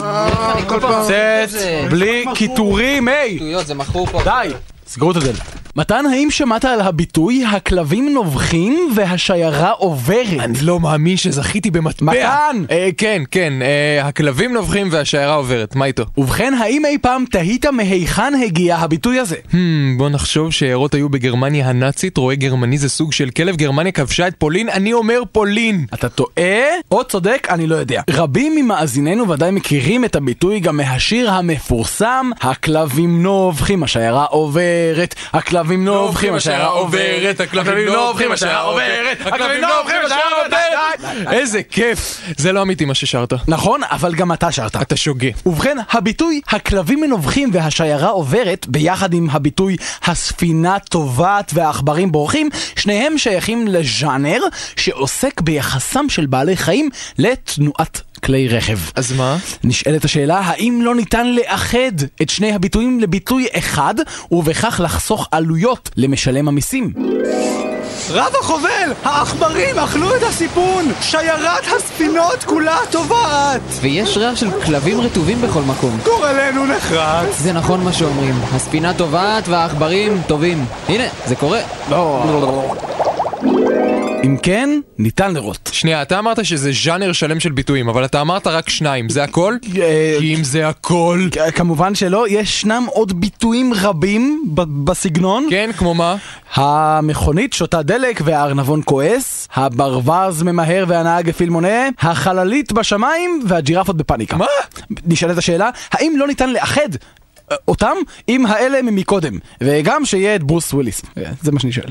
[1.07, 1.49] צאת,
[1.91, 3.39] בלי קיטורים, היי!
[3.65, 4.23] זה מכור פה.
[4.25, 4.51] די,
[4.91, 5.61] סגרו את הדלת.
[5.77, 10.41] מתן, האם שמעת על הביטוי הכלבים נובחים והשיירה עוברת?
[10.41, 12.13] אני לא מאמין שזכיתי במטבע.
[12.13, 12.65] מתן!
[12.71, 16.05] אה, כן, כן, אה, הכלבים נובחים והשיירה עוברת, מה איתו?
[16.19, 19.37] ובכן, האם אי פעם תהית מהיכן הגיע הביטוי הזה?
[19.51, 19.57] Hmm,
[19.99, 24.35] בוא נחשוב שהערות היו בגרמניה הנאצית, רואה גרמני זה סוג של כלב, גרמניה כבשה את
[24.39, 25.87] פולין, אני אומר פולין!
[25.95, 28.03] אתה טועה או צודק, אני לא יודע.
[28.11, 34.80] רבים ממאזיננו ודאי מכירים את הביטוי גם מהשיר המפורסם הכלבים נובחים, השיירה עוברת,
[35.33, 41.31] הכלבים נובחים, השיירה עוברת, הכלבים נובחים, השיירה עוברת, הכלבים נובחים, השיירה עוברת.
[41.33, 42.21] איזה כיף!
[42.37, 43.33] זה לא אמיתי מה ששרת.
[43.49, 44.77] נכון, אבל גם אתה שרת.
[44.77, 45.29] אתה שוגה.
[45.47, 53.69] ובכן, הביטוי הכלבים מנובחים והשיירה עוברת, ביחד עם הביטוי הספינה טובעת והעכברים בורחים, שניהם שייכים
[53.69, 54.41] לז'אנר
[54.77, 58.79] שעוסק ביחסם של בעלי חיים לתנועת כלי רכב.
[58.95, 59.37] אז מה?
[59.65, 63.95] נשאלת השאלה, האם לא ניתן לאחד את שני הביטויים לביטוי אחד,
[64.31, 66.93] ובכך לחסוך עלויות למשלם המיסים?
[68.11, 68.93] רב החובל!
[69.05, 70.93] העכברים אכלו את הסיפון!
[71.01, 73.61] שיירת הספינות כולה טובעת!
[73.81, 75.99] ויש ריח של כלבים רטובים בכל מקום.
[76.05, 77.39] גורלנו נחרץ!
[77.39, 80.65] זה נכון מה שאומרים, הספינה טובעת והעכברים טובים.
[80.89, 81.61] הנה, זה קורה.
[84.25, 85.71] אם כן, ניתן לראות.
[85.73, 89.57] שנייה, אתה אמרת שזה ז'אנר שלם של ביטויים, אבל אתה אמרת רק שניים, זה הכל?
[90.19, 91.29] כי אם זה הכל...
[91.55, 94.43] כמובן שלא, ישנם עוד ביטויים רבים
[94.85, 95.47] בסגנון.
[95.51, 96.17] כן, כמו מה?
[96.55, 104.37] המכונית שותה דלק והארנבון כועס, הברווז ממהר והנהג הפעיל מונה, החללית בשמיים והג'ירפות בפאניקה.
[104.37, 104.47] מה?
[105.07, 106.89] נשאלת השאלה, האם לא ניתן לאחד
[107.53, 111.03] אה, אותם עם האלה ממקודם, וגם שיהיה את ברוס וויליס.
[111.19, 111.89] אה, זה מה שאני שואל.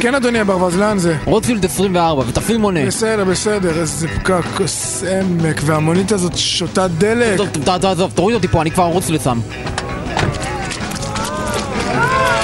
[0.00, 1.16] כן אדוני הברווז, לאן זה?
[1.24, 2.86] רוטפילד 24 ותפעיל מונה.
[2.86, 4.44] בסדר, בסדר, איזה פקק,
[5.20, 7.36] עמק, והמונית הזאת שותה דלק.
[7.36, 9.38] טוב, טוב, טוב, טוב, תוריד אותי פה, אני כבר ארוץ לשם.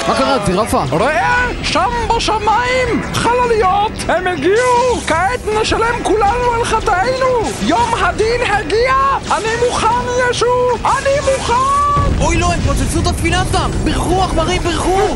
[0.07, 0.83] מה קרה, ג'ירפה?
[0.91, 5.01] ראה, שם בשמיים, חלליות, הם הגיעו!
[5.07, 7.51] כעת נשלם כולנו על חטאינו!
[7.61, 8.93] יום הדין הגיע!
[9.31, 9.87] אני מוכן,
[10.31, 10.45] ישו!
[10.83, 11.92] אני מוכן!
[12.23, 13.71] אוי לא, הם פוצצו את הספינה שם!
[13.83, 15.15] ברחו עכברים, ברחו!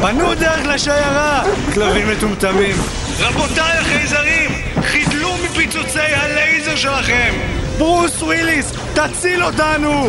[0.00, 1.42] פנו דרך לשיירה!
[1.74, 2.76] כלבים מטומטמים!
[3.18, 4.50] רבותיי החייזרים,
[4.82, 7.32] חידלו מפיצוצי הלייזר שלכם!
[7.78, 10.08] ברוס וויליס, תציל אותנו!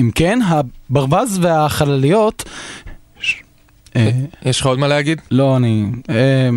[0.00, 2.44] אם כן, הברווז והחלליות...
[3.96, 4.10] אה,
[4.42, 5.20] יש לך עוד מה להגיד?
[5.30, 5.86] לא, אני...
[6.10, 6.48] אה,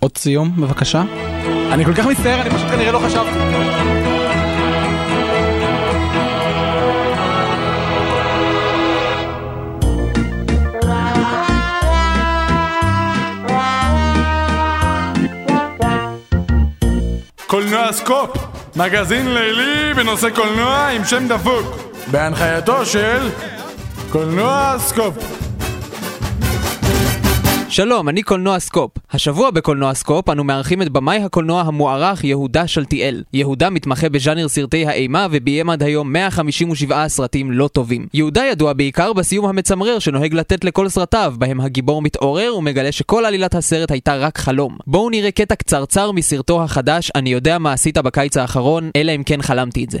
[0.00, 1.02] עוד סיום, בבקשה.
[1.72, 3.30] אני כל כך מצטער, אני פשוט כנראה לא חשבתי.
[17.46, 18.30] קולנוע סקופ,
[18.76, 21.76] מגזין לילי בנושא קולנוע עם שם דפוק,
[22.10, 23.28] בהנחייתו של
[24.12, 25.14] קולנוע סקופ.
[27.70, 28.90] שלום, אני קולנוע סקופ.
[29.12, 33.22] השבוע בקולנוע סקופ אנו מארחים את במאי הקולנוע המוערך יהודה שלטיאל.
[33.32, 38.06] יהודה מתמחה בז'אנר סרטי האימה וביים עד היום 157 סרטים לא טובים.
[38.14, 43.54] יהודה ידוע בעיקר בסיום המצמרר שנוהג לתת לכל סרטיו, בהם הגיבור מתעורר ומגלה שכל עלילת
[43.54, 44.76] הסרט הייתה רק חלום.
[44.86, 49.42] בואו נראה קטע קצרצר מסרטו החדש "אני יודע מה עשית בקיץ האחרון, אלא אם כן
[49.42, 49.98] חלמתי את זה".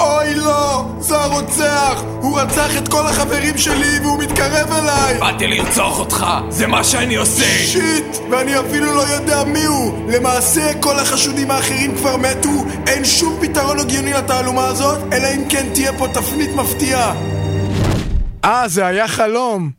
[0.00, 0.84] אוי לא!
[0.98, 2.02] זה הרוצח!
[2.20, 5.18] הוא רצח את כל החברים שלי והוא מתקרב אליי!
[5.20, 7.58] באתי לרצוח אותך, זה מה שאני עושה!
[7.66, 8.16] שיט!
[8.30, 9.92] ואני אפילו לא יודע מי הוא!
[10.08, 12.50] למעשה כל החשודים האחרים כבר מתו,
[12.86, 17.14] אין שום פתרון הגיוני לתעלומה הזאת, אלא אם כן תהיה פה תפנית מפתיעה.
[18.44, 19.70] אה, זה היה חלום.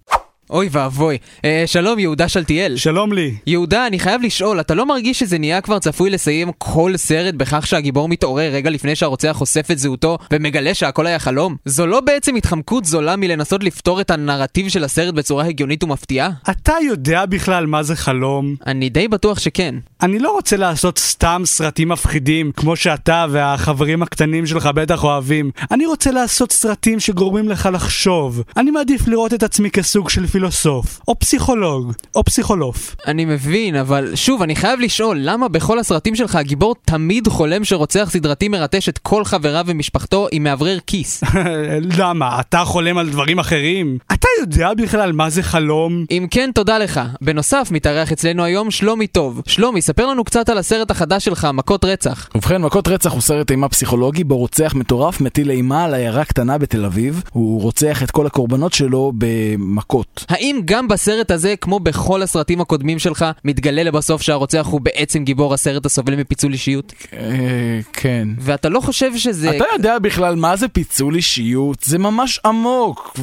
[0.50, 1.18] אוי ואבוי.
[1.46, 2.76] אה, שלום, יהודה שלטיאל.
[2.76, 3.36] שלום לי.
[3.48, 7.68] יהודה, אני חייב לשאול, אתה לא מרגיש שזה נהיה כבר צפוי לסיים כל סרט בכך
[7.68, 11.56] שהגיבור מתעורר רגע לפני שהרוצח חושף את זהותו ומגלה שהכל היה חלום?
[11.66, 16.30] זו לא בעצם התחמקות זולה מלנסות לפתור את הנרטיב של הסרט בצורה הגיונית ומפתיעה?
[16.52, 18.56] אתה יודע בכלל מה זה חלום?
[18.68, 19.76] אני די בטוח שכן.
[20.02, 25.52] אני לא רוצה לעשות סתם סרטים מפחידים, כמו שאתה והחברים הקטנים שלך בטח אוהבים.
[25.72, 28.44] אני רוצה לעשות סרטים שגורמים לך לחשוב.
[28.58, 32.95] אני מעדיף לראות את עצמי כסוג של פילוסוף, או פסיכולוג, או פסיכולוף.
[33.08, 38.10] אני מבין, אבל שוב, אני חייב לשאול, למה בכל הסרטים שלך הגיבור תמיד חולם שרוצח
[38.12, 41.23] סדרתי מרטש את כל חבריו ומשפחתו עם מאוורר כיס?
[42.00, 42.39] למה?
[42.39, 43.97] אתה חולם על דברים אחרים?
[44.13, 46.06] אתה יודע בכלל מה זה חלום?
[46.12, 47.02] אם כן, תודה לך.
[47.21, 49.41] בנוסף, מתארח אצלנו היום שלומי טוב.
[49.47, 52.30] שלומי, ספר לנו קצת על הסרט החדש שלך, מכות רצח.
[52.36, 56.58] ובכן, מכות רצח הוא סרט אימה פסיכולוגי בו רוצח מטורף מטיל אימה על עיירה קטנה
[56.58, 57.23] בתל אביב.
[57.32, 60.26] הוא רוצח את כל הקורבנות שלו במכות.
[60.30, 65.54] האם גם בסרט הזה, כמו בכל הסרטים הקודמים שלך, מתגלה לבסוף שהרוצח הוא בעצם גיבור
[65.54, 66.94] הסרט הסובל מפיצול אישיות?
[67.13, 68.28] אה, כן.
[68.40, 69.58] ואתה לא חושב שזה...
[69.58, 71.84] אתה יודע בכלל מה זה פיצול אישיות?
[71.84, 73.18] זה ממש עמוק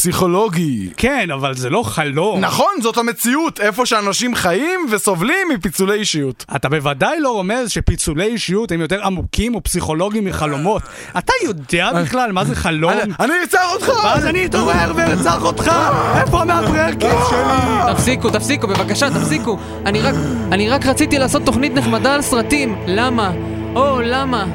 [0.00, 0.88] ופסיכולוגי.
[0.96, 2.40] כן, אבל זה לא חלום.
[2.40, 6.44] נכון, זאת המציאות, איפה שאנשים חיים וסובלים מפיצולי אישיות.
[6.56, 10.82] אתה בוודאי לא רומז שפיצולי אישיות הם יותר עמוקים ופסיכולוגיים מחלומות.
[11.18, 12.92] אתה יודע בכלל מה זה חלום?
[13.20, 13.88] אני ארצח אותך!
[14.04, 15.72] ואז אני אתעורר וארצח אותך!
[16.20, 17.92] איפה המאוורר כיס שלי?
[17.94, 19.58] תפסיקו, תפסיקו, בבקשה, תפסיקו.
[19.86, 20.14] אני רק,
[20.52, 22.76] אני רק רציתי לעשות תוכנית נחמדה על סרטים.
[22.86, 23.32] למה?
[23.74, 24.46] או, למה?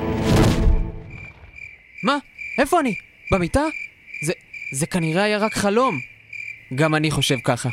[2.03, 2.17] מה?
[2.59, 2.95] איפה אני?
[3.31, 3.61] במיטה?
[4.75, 5.99] זה, כנראה היה רק חלום.
[6.75, 7.69] גם אני חושב ככה.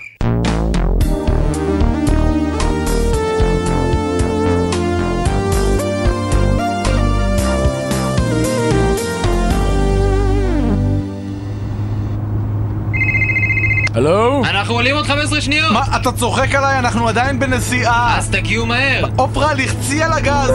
[13.94, 14.42] הלו?
[14.44, 15.72] אנחנו עולים עוד 15 שניות!
[15.72, 16.78] מה, אתה צוחק עליי?
[16.78, 18.18] אנחנו עדיין בנסיעה!
[18.18, 19.06] אז תגיעו מהר!
[19.16, 20.52] עופרה, לחצי על הגז!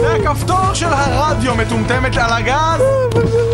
[0.00, 2.80] זה הכפתור של הרדיו מטומטמת על הגז!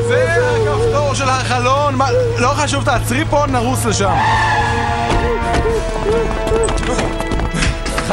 [0.09, 0.72] זה הכפתור
[1.15, 1.95] של החלון!
[1.95, 2.07] מה,
[2.39, 4.15] לא חשוב, תעצרי פה, נרוס לשם!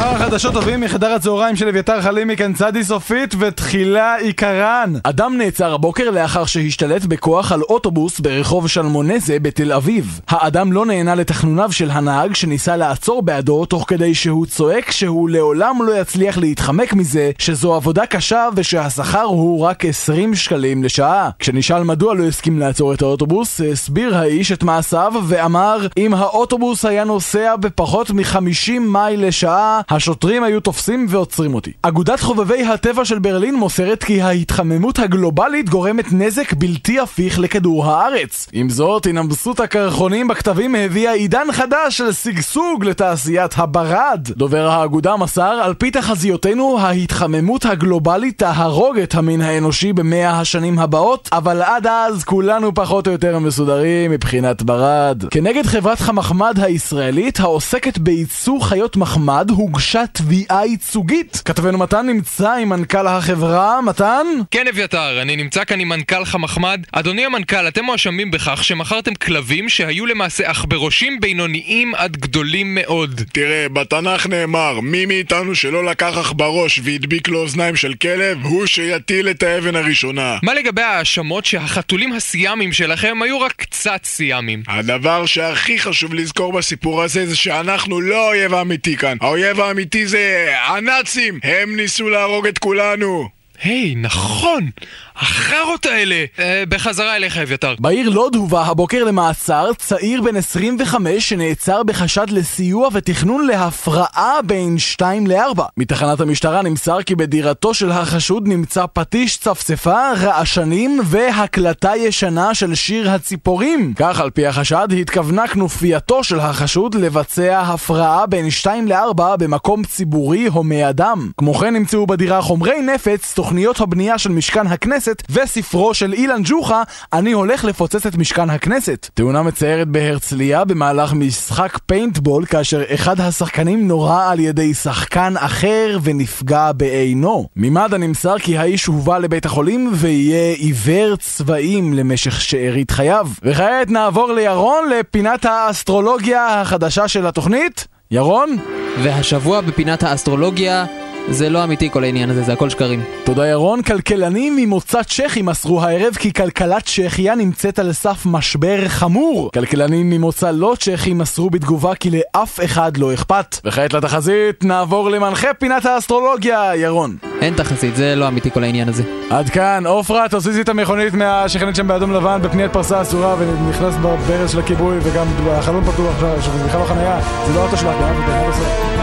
[0.00, 4.92] אחר החדשות טובים מחדר הצהריים של אביתר חלימי כאן צדי סופית ותחילה עיקרן.
[5.02, 10.20] אדם נעצר הבוקר לאחר שהשתלט בכוח על אוטובוס ברחוב שלמונזה בתל אביב.
[10.28, 15.76] האדם לא נהנה לתחנוניו של הנהג שניסה לעצור בעדו תוך כדי שהוא צועק שהוא לעולם
[15.82, 21.30] לא יצליח להתחמק מזה שזו עבודה קשה ושהשכר הוא רק 20 שקלים לשעה.
[21.38, 27.04] כשנשאל מדוע לא הסכים לעצור את האוטובוס הסביר האיש את מעשיו ואמר אם האוטובוס היה
[27.04, 31.72] נוסע בפחות מ-50 מייל לשעה השוטרים היו תופסים ועוצרים אותי.
[31.82, 38.46] אגודת חובבי הטבע של ברלין מוסרת כי ההתחממות הגלובלית גורמת נזק בלתי הפיך לכדור הארץ.
[38.52, 44.28] עם זאת, הנמסות הקרחונים בכתבים הביאה עידן חדש של שגשוג לתעשיית הברד.
[44.36, 51.28] דובר האגודה מסר, על פי תחזיותינו, ההתחממות הגלובלית תהרוג את המין האנושי במאה השנים הבאות,
[51.32, 55.24] אבל עד אז כולנו פחות או יותר מסודרים מבחינת ברד.
[55.30, 61.42] כנגד חברת חמחמד הישראלית, העוסקת בייצור חיות מחמד, הוגשה תביעה ייצוגית.
[61.44, 64.26] כתבנו מתן נמצא עם מנכ"ל החברה, מתן?
[64.50, 66.80] כן, אביתר, אני נמצא כאן עם מנכ"ל חמחמד.
[66.92, 73.20] אדוני המנכ"ל, אתם מואשמים בכך שמכרתם כלבים שהיו למעשה עכברושים בינוניים עד גדולים מאוד.
[73.32, 79.28] תראה, בתנ"ך נאמר, מי מאיתנו שלא לקח עכברוש והדביק לו אוזניים של כלב, הוא שיטיל
[79.28, 80.38] את האבן הראשונה.
[80.42, 84.62] מה לגבי ההאשמות שהחתולים הסיאמים שלכם היו רק קצת סיאמים?
[84.68, 89.16] הדבר שהכי חשוב לזכור בסיפור הזה זה שאנחנו לא האויב האמיתי כאן.
[89.20, 91.40] האויב האמיתי זה הנאצים!
[91.42, 93.39] הם ניסו להרוג את כולנו!
[93.62, 94.70] היי, נכון!
[95.16, 96.24] החארות האלה!
[96.38, 97.74] אה, בחזרה אליך, אביתר.
[97.78, 105.26] בעיר לוד הובא הבוקר למעצר צעיר בן 25 שנעצר בחשד לסיוע ותכנון להפרעה בין 2
[105.26, 105.62] ל-4.
[105.76, 113.10] מתחנת המשטרה נמסר כי בדירתו של החשוד נמצא פטיש צפצפה, רעשנים והקלטה ישנה של שיר
[113.10, 113.92] הציפורים.
[113.96, 120.46] כך על פי החשד התכוונה כנופייתו של החשוד לבצע הפרעה בין 2 ל-4 במקום ציבורי
[120.46, 121.30] הומה אדם.
[121.36, 126.82] כמו כן נמצאו בדירה חומרי נפץ, תוכניות הבנייה של משכן הכנסת וספרו של אילן ג'וחה,
[127.12, 129.08] אני הולך לפוצץ את משכן הכנסת.
[129.14, 136.72] תאונה מצערת בהרצליה במהלך משחק פיינטבול כאשר אחד השחקנים נורה על ידי שחקן אחר ונפגע
[136.72, 137.46] בעינו.
[137.56, 143.28] ממד"א נמסר כי האיש הובא לבית החולים ויהיה עיוור צבעים למשך שארית חייו.
[143.42, 147.86] וכעת נעבור לירון לפינת האסטרולוגיה החדשה של התוכנית.
[148.10, 148.56] ירון?
[149.02, 150.84] והשבוע בפינת האסטרולוגיה,
[151.30, 153.02] זה לא אמיתי כל העניין הזה, זה הכל שקרים.
[153.24, 153.82] תודה ירון.
[153.82, 159.50] כלכלנים ממוצא צ'כי מסרו הערב כי כלכלת צ'כיה נמצאת על סף משבר חמור.
[159.54, 163.56] כלכלנים ממוצא לא צ'כי מסרו בתגובה כי לאף אחד לא אכפת.
[163.64, 167.16] וכעת לתחזית, נעבור למנחה פינת האסטרולוגיה, ירון.
[167.40, 169.02] אין תחזית, זה לא אמיתי כל העניין הזה.
[169.30, 174.50] עד כאן, עופרה, תזיזי את המכונית מהשכנית שם באדום לבן בפניית פרסה אסורה ונכנס בברז
[174.50, 178.56] של הכיבוי וגם החלון פתוח שזה בכלל לא חניה, זה לא אוטו שלך, זה אוטו
[178.56, 178.99] שלך.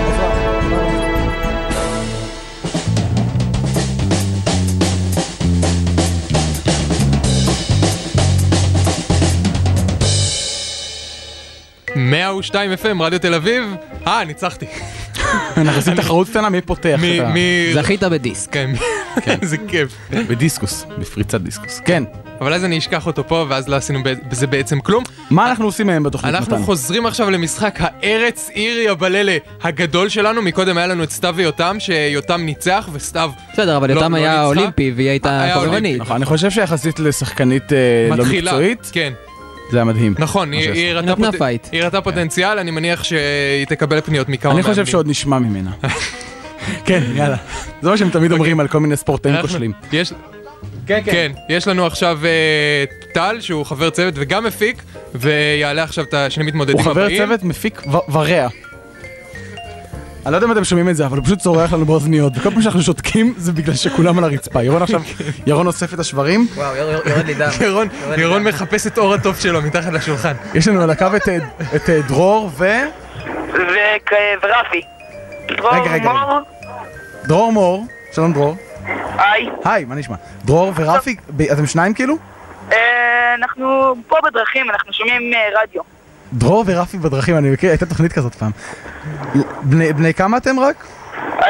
[12.48, 13.64] 2 FM, רדיו תל אביב.
[14.08, 14.66] אה, ניצחתי.
[15.58, 17.00] אנחנו עושים תחרות קטנה מי פותח.
[17.74, 18.52] זכית בדיסק.
[18.52, 18.70] כן,
[19.22, 19.36] כן.
[19.42, 19.90] איזה כיף.
[20.12, 21.82] בדיסקוס, בפריצת דיסקוס.
[21.86, 22.04] כן.
[22.42, 25.04] אבל אז אני אשכח אותו פה, ואז לא עשינו בזה בעצם כלום.
[25.30, 26.44] מה אנחנו עושים היום בתוכנית מתן?
[26.52, 30.42] אנחנו חוזרים עכשיו למשחק הארץ עיר יבללה הגדול שלנו.
[30.42, 34.46] מקודם היה לנו את סתיו ויותם, שיותם ניצח, וסתיו בסדר, אבל לא- יותם לא היה
[34.46, 36.02] אולימפי, והיא הייתה חברנית.
[36.02, 38.90] נכון, אני חושב שיחסית לשחקנית אה, לא מקצועית.
[38.92, 39.14] כן.
[39.72, 40.14] זה היה מדהים.
[40.20, 41.68] נכון, היא- הראתה נתנה פוט- פייט.
[41.72, 44.74] היא הראתה פוטנציאל, אני מניח שהיא תקבל פניות מכמה אני מאמנים.
[44.74, 45.72] חושב שעוד נשמע ממנה.
[46.86, 47.36] כן, יאללה.
[47.82, 49.72] זה מה שהם תמיד אומרים על כל מיני ספורטאים כושלים.
[49.92, 50.14] יש...
[50.88, 54.82] כן, כן, יש לנו עכשיו אה, טל, שהוא חבר צוות וגם מפיק,
[55.16, 57.08] ויעלה עכשיו את השני מתמודדים הוא הבאים.
[57.18, 58.48] חבר צוות, מפיק ו- ורע.
[60.28, 62.50] אני לא יודע אם אתם שומעים את זה, אבל הוא פשוט צורח לנו באוזניות, וכל
[62.52, 64.63] פעם שאנחנו שותקים זה בגלל שכולם על הרצפה.
[64.63, 65.02] ירון עכשיו,
[65.48, 67.50] ירון אוסף את השברים, וואו, יורד לי דם.
[67.62, 67.88] ירון,
[68.18, 70.34] ירון מחפש את אור הטוב שלו מתחת לשולחן.
[70.54, 71.06] יש לנו על הקו
[71.76, 72.66] את, דרור ו...
[74.44, 74.82] ורפי.
[75.50, 76.12] רגע, רגע.
[77.24, 78.56] דרור מור, שלום דרור.
[79.18, 79.50] היי.
[79.66, 80.16] היי, מה נשמע?
[80.46, 81.16] דרור ורפי,
[81.54, 82.16] אתם שניים כאילו?
[82.72, 85.97] אה, אנחנו פה בדרכים, אנחנו שומעים אה, רדיו.
[86.34, 88.52] דרור ורפי בדרכים, אני מכיר, הייתה תוכנית כזאת פעם.
[89.63, 90.86] בני, בני כמה אתם רק?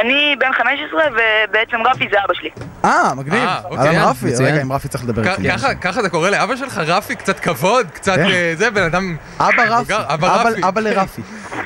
[0.01, 2.49] אני בן 15 ובעצם רפי זה אבא שלי.
[2.85, 3.43] אה, מגניב.
[3.43, 3.87] אה, אוקיי.
[3.87, 4.51] אהלן רפי, מצוין.
[4.53, 5.49] רגע, עם רפי צריך לדבר איתי.
[5.51, 7.15] ככה- ככה אתה קורא לאבא שלך רפי?
[7.15, 7.87] קצת כבוד?
[7.93, 8.25] קצת כן.
[8.25, 9.15] אה, זה, בן אדם...
[9.39, 10.61] אבא רפי, אבא רפי.
[10.67, 11.21] אבא לרפי.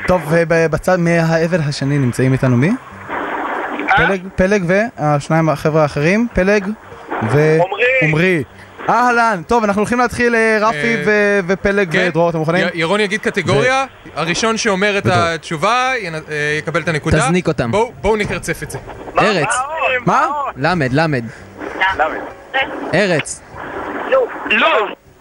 [0.08, 2.71] טוב, ובצד, מהעבר השני נמצאים איתנו מי?
[3.97, 6.67] פלג, פלג והשניים החבר'ה האחרים, פלג
[7.32, 8.43] ועומרי.
[8.91, 12.06] אהלן, טוב, אנחנו הולכים להתחיל אה, רפי אה, ו- ופלג כן.
[12.10, 12.67] ודרור, אתם מוכנים?
[12.73, 15.04] ירון יגיד קטגוריה, הראשון שאומר את.
[15.06, 15.91] התשובה
[16.30, 17.19] אה, יקבל את הנקודה.
[17.19, 17.71] תזניק אותם.
[18.01, 18.77] בואו- נקרצף את זה.
[19.19, 19.56] ארץ.
[20.06, 20.27] מה?
[20.58, 21.23] למד, למד.
[22.93, 23.41] ארץ.
[24.49, 24.67] לא.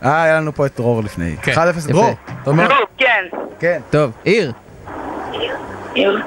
[0.05, 1.37] אה, היה לנו פה את דרור לפני.
[1.43, 1.53] כן.
[1.53, 1.89] 1-0 יפה.
[1.93, 2.15] דרור.
[2.47, 2.69] אומר?
[2.69, 3.25] לא, כן.
[3.61, 3.81] כן.
[3.91, 4.53] טוב, עיר.
[5.95, 6.23] עיר.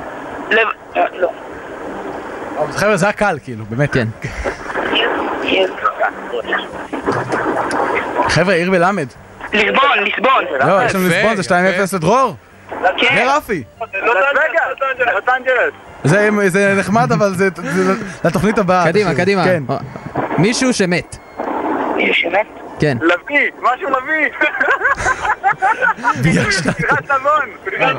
[0.49, 0.67] לב...
[1.13, 1.29] לא.
[2.75, 3.93] חבר'ה, זה היה קל, כאילו, באמת.
[3.93, 4.07] כן.
[8.33, 9.07] חבר'ה, עיר בלמד.
[9.53, 10.43] ליסבון, ליסבון.
[10.67, 11.43] לא, יש לנו ליסבון, זה
[11.89, 12.35] 2-0 לדרור.
[12.97, 13.25] כן.
[13.27, 13.63] ורפי.
[14.03, 15.73] לוס אנג'לס.
[16.03, 17.93] זה, זה נחמד, אבל זה, זה
[18.25, 18.85] לתוכנית הבאה.
[18.85, 19.43] קדימה, קדימה.
[19.43, 19.63] כן.
[20.37, 21.17] מישהו שמת.
[21.95, 22.45] מישהו שמת?
[22.79, 22.97] כן.
[23.01, 24.29] לביא, משהו לביא.
[26.23, 26.67] פנחס
[27.09, 27.49] לבון.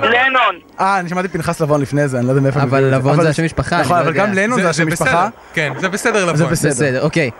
[0.03, 0.59] לנון.
[0.81, 2.63] אה, אני שמעתי פנחס לבון לפני זה, אני לא יודע מאיפה...
[2.63, 4.43] אבל לבון זה השם משפחה, נכון, אני לא אבל גם יודע.
[4.47, 4.89] לנו זה השם.
[4.89, 5.29] משפחה.
[5.55, 6.51] כן, זה בסדר זה לבוא.
[6.51, 7.03] בסדר.
[7.03, 7.31] אוקיי.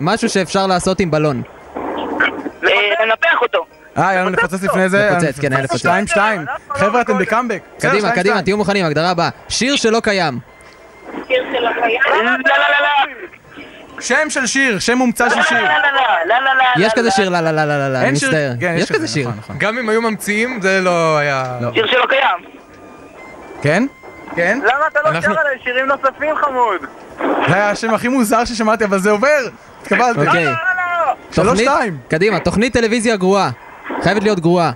[0.00, 1.42] משהו שאפשר לעשות עם בלון.
[3.00, 3.66] אה, לנפח אותו.
[3.98, 5.10] אה, היה לנו לפוצץ לפני זה.
[5.12, 5.78] לפוצץ, כן, היה לפוצץ.
[5.80, 6.44] שתיים, שתיים.
[6.70, 7.62] חבר'ה, אתם בקאמבק.
[7.80, 8.42] קדימה, קדימה.
[8.42, 9.28] תהיו מוכנים, הגדרה הבאה.
[9.48, 10.38] שיר שלא קיים.
[11.30, 12.32] לא, לא, לא,
[12.80, 12.88] לא.
[14.00, 15.58] שם של שיר, שם מומצא של שיר.
[15.62, 18.08] לא, לא, לא, לא, לא, לא, יש כזה שיר לה לה לה לה לה, אין
[18.08, 18.52] אני שיר- מצטער.
[18.60, 19.28] כן, יש כזה שיר.
[19.28, 19.56] נכון, נכון.
[19.58, 21.58] גם אם היו ממציאים, זה לא היה...
[21.74, 22.58] שיר שלא קיים.
[23.62, 23.86] כן?
[24.36, 24.58] כן?
[24.64, 26.80] למה אתה לא שר עליי שירים נוספים חמוד?
[27.48, 29.28] זה היה השם הכי מוזר ששמעתי, אבל זה עובר.
[29.82, 30.20] התקבלתי.
[31.34, 31.96] תוכנית- שתיים.
[32.08, 33.50] קדימה, תוכנית טלוויזיה גרועה.
[34.02, 34.72] חייבת להיות גרועה.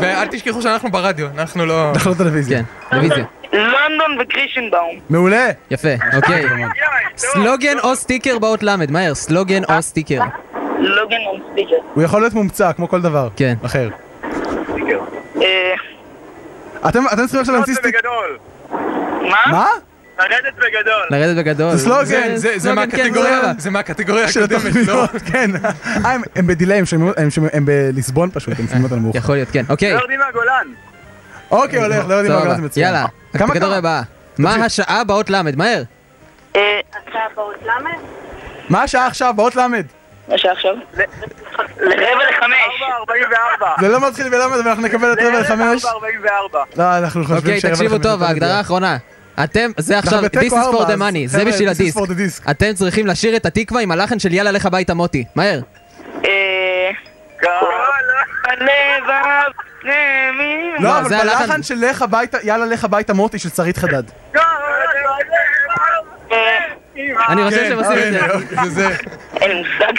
[0.00, 1.90] ואל תשכחו שאנחנו ברדיו, אנחנו לא...
[1.94, 2.58] אנחנו לא טלוויזיה.
[2.58, 3.24] כן, טלוויזיה.
[3.52, 4.98] לונדון וקירשנבאום.
[5.10, 5.46] מעולה.
[5.70, 6.44] יפה, אוקיי.
[7.16, 10.20] סלוגן או סטיקר באות למד, מהר, סלוגן או סטיקר.
[10.78, 11.76] סלוגן או סטיקר.
[11.94, 13.28] הוא יכול להיות מומצא, כמו כל דבר.
[13.36, 13.54] כן.
[13.66, 13.88] אחר.
[15.42, 15.74] אה,
[16.88, 17.94] אתם צריכים עכשיו להמציא סטיק...
[17.96, 18.38] בגדול.
[19.50, 19.66] מה?
[20.18, 21.06] לרדת בגדול.
[21.10, 21.70] לרדת בגדול.
[21.72, 22.36] זה סלוגן.
[22.36, 23.40] זה- כן, מהקטגוריה.
[23.58, 25.04] זה מהקטגוריה של הקודמת, לא?
[25.04, 25.50] התוכניות, כן.
[26.04, 26.80] אה, הם- הם ב delay,
[27.52, 29.18] הם בליסבון פשוט, הם שומעים אותנו מאוחר.
[29.18, 29.64] יכול להיות, כן.
[29.68, 30.66] אוקיי, יורדים מהגולן.
[31.50, 32.54] אוקיי, הולך, לא יודעים מה סבבה.
[32.54, 32.86] זה מצוין.
[32.86, 33.06] יאללה,
[33.38, 33.76] כמה הקטגוריה?
[33.78, 34.02] הבאה.
[34.38, 35.82] מה השעה באות למד, מהר.
[36.56, 36.80] אה,
[38.68, 39.34] מה השעה עכשיו?
[39.36, 39.84] באות למד.
[40.28, 40.74] מה שעכשיו?
[41.80, 42.82] לרבע לחמש.
[42.98, 43.66] 44.
[43.80, 45.84] זה לא מתחיל בלמד, אבל אנחנו נקבל את רבע לחמש.
[45.84, 46.58] 44.
[46.76, 48.58] לא, אנחנו חושבים אוקיי, שרבע תקשיבו לחמש טוב, יותר ההגדרה מדי.
[48.58, 48.96] האחרונה.
[49.44, 52.50] אתם, זה עכשיו, This is for the money, זה בשביל הדיסק.
[52.50, 55.60] אתם צריכים לשיר את התקווה עם הלחן של יאללה לך הביתה מוטי, מהר.
[56.24, 56.90] אה...
[58.44, 59.52] הלבב
[59.84, 60.72] נמי...
[60.78, 64.02] לא, לא, אבל בלחן של לך הביתה, יאללה לך הביתה מוטי של שרית חדד.
[67.28, 68.34] אני חושב כן, שהם עושים את זה.
[68.34, 68.88] אוקיי, זה.
[69.40, 69.92] אין מושג.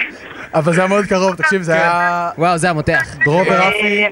[0.53, 2.29] אבל זה היה מאוד קרוב, תקשיב, זה היה...
[2.37, 3.15] וואו, זה המותח.
[3.25, 4.05] דרור ורפי.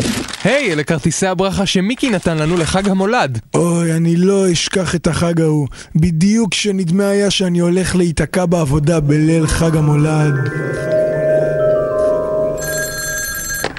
[0.44, 3.38] היי, אלה כרטיסי הברכה שמיקי נתן לנו לחג המולד.
[3.54, 5.68] אוי, אני לא אשכח את החג ההוא.
[5.96, 10.34] בדיוק כשנדמה היה שאני הולך להיתקע בעבודה בליל חג המולד.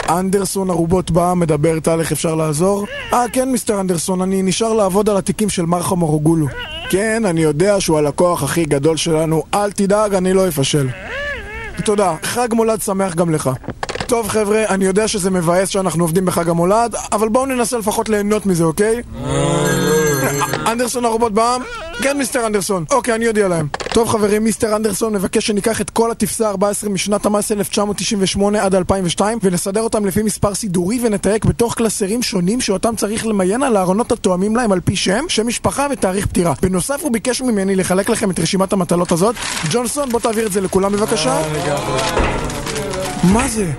[0.10, 2.86] אנדרסון ערובות בעם מדברת על איך אפשר לעזור?
[3.14, 6.48] אה, כן, מיסטר אנדרסון, אני נשאר לעבוד על התיקים של מרחה מורוגולו.
[6.90, 10.88] כן, אני יודע שהוא הלקוח הכי גדול שלנו, אל תדאג, אני לא אפשל.
[11.86, 13.50] תודה, חג מולד שמח גם לך.
[14.08, 18.46] טוב חבר'ה, אני יודע שזה מבאס שאנחנו עובדים בחג המולד, אבל בואו ננסה לפחות ליהנות
[18.46, 19.02] מזה, אוקיי?
[20.72, 21.62] אנדרסון הרובוט בעם?
[22.02, 22.86] כן, מיסטר אנדרסון.
[22.92, 23.68] אוקיי, אני אודיע להם.
[23.94, 29.40] טוב חברים, מיסטר אנדרסון מבקש שניקח את כל הטפסה 14 משנת המס 1998 עד 2002
[29.44, 34.56] ונסדר אותם לפי מספר סידורי ונתייק בתוך קלסרים שונים שאותם צריך למיין על הארונות התואמים
[34.56, 36.54] להם על פי שם, שם משפחה ותאריך פטירה.
[36.62, 39.36] בנוסף הוא ביקש ממני לחלק לכם את רשימת המטלות הזאת.
[39.72, 41.42] ג'ונסון, בוא תעביר את זה לכולם בבקשה.
[43.24, 43.72] מה זה?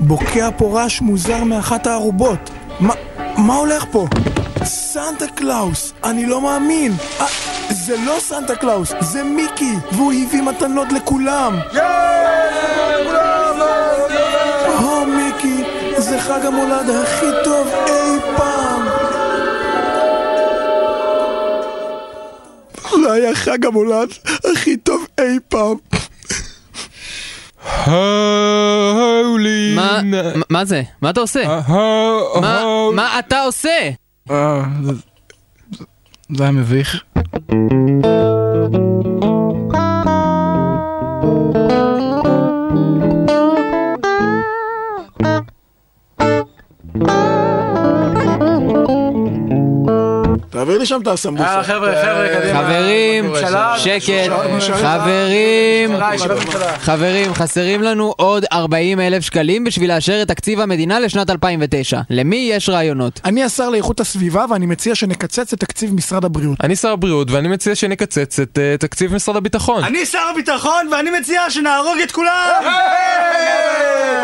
[0.00, 2.50] בוקע פה רעש מוזר מאחת הארובות.
[2.80, 2.94] מה,
[3.36, 4.06] מה הולך פה?
[4.64, 6.92] סנטה קלאוס, אני לא מאמין.
[7.20, 7.26] אה,
[7.70, 11.58] זה לא סנטה קלאוס, זה מיקי, והוא הביא מתנות לכולם.
[14.78, 15.62] הו מיקי,
[15.98, 18.82] זה חג המולד הכי טוב אי פעם.
[23.02, 24.08] זה היה חג המולד
[24.52, 25.76] הכי טוב אי פעם.
[29.76, 30.82] מה, מה- מה זה?
[31.02, 31.42] מה אתה עושה?
[32.40, 32.62] מה-
[32.94, 33.90] מה אתה עושה?
[34.30, 34.62] אה,
[36.36, 37.02] זה היה מביך.
[50.86, 51.44] תעביר לי שם את הסמבוסה.
[51.44, 52.58] יאללה חבר'ה, חבר'ה, קדימה.
[52.58, 53.32] חברים,
[53.76, 54.32] שקט,
[54.82, 55.90] חברים.
[56.78, 62.00] חברים, חסרים לנו עוד 40 אלף שקלים בשביל לאשר את תקציב המדינה לשנת 2009.
[62.10, 63.20] למי יש רעיונות?
[63.24, 66.58] אני השר לאיכות הסביבה ואני מציע שנקצץ את תקציב משרד הבריאות.
[66.64, 69.84] אני שר הבריאות ואני מציע שנקצץ את אה, תקציב משרד הביטחון.
[69.84, 72.62] אני שר הביטחון ואני מציע שנהרוג את כולם!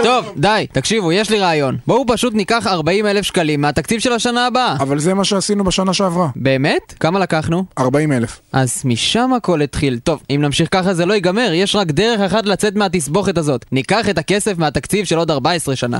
[0.03, 1.77] טוב, די, תקשיבו, יש לי רעיון.
[1.87, 4.77] בואו פשוט ניקח 40 אלף שקלים מהתקציב של השנה הבאה.
[4.81, 6.29] אבל זה מה שעשינו בשנה שעברה.
[6.53, 6.95] באמת?
[7.01, 7.65] כמה לקחנו?
[7.79, 8.41] 40 אלף.
[8.53, 9.99] אז משם הכל התחיל.
[9.99, 13.65] טוב, אם נמשיך ככה זה לא ייגמר, יש רק דרך אחת לצאת מהתסבוכת הזאת.
[13.73, 15.99] ניקח את הכסף מהתקציב של עוד 14 שנה.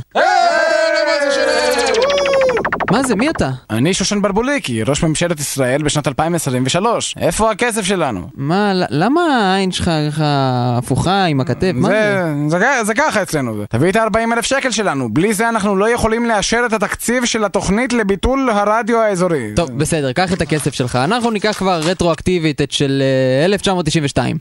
[2.93, 3.17] מה זה?
[3.17, 3.51] מי אתה?
[3.71, 7.15] אני שושן ברבוליקי, ראש ממשלת ישראל בשנת 2023.
[7.21, 8.29] איפה הכסף שלנו?
[8.35, 11.73] מה, למה העין שלך ככה הפוכה עם הכתף?
[11.75, 12.25] מה זה?
[12.49, 13.65] זה, זה, זה ככה אצלנו זה.
[13.69, 17.45] תביא את ה-40 אלף שקל שלנו, בלי זה אנחנו לא יכולים לאשר את התקציב של
[17.45, 19.53] התוכנית לביטול הרדיו האזורי.
[19.57, 20.97] טוב, בסדר, קח את הכסף שלך.
[20.97, 23.03] אנחנו ניקח כבר רטרואקטיבית את של
[23.41, 24.37] אה, 1992.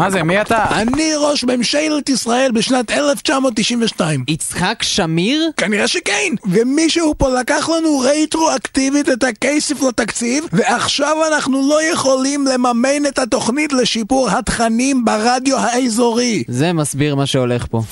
[0.00, 0.64] מה זה, מי אתה?
[0.70, 4.24] אני ראש ממשלת ישראל בשנת 1992.
[4.28, 5.50] יצחק שמיר?
[5.56, 6.34] כנראה שכן.
[6.46, 13.72] ומישהו פה לקח לנו רטרואקטיבית את הכסף לתקציב, ועכשיו אנחנו לא יכולים לממן את התוכנית
[13.72, 16.44] לשיפור התכנים ברדיו האזורי.
[16.48, 17.82] זה מסביר מה שהולך פה.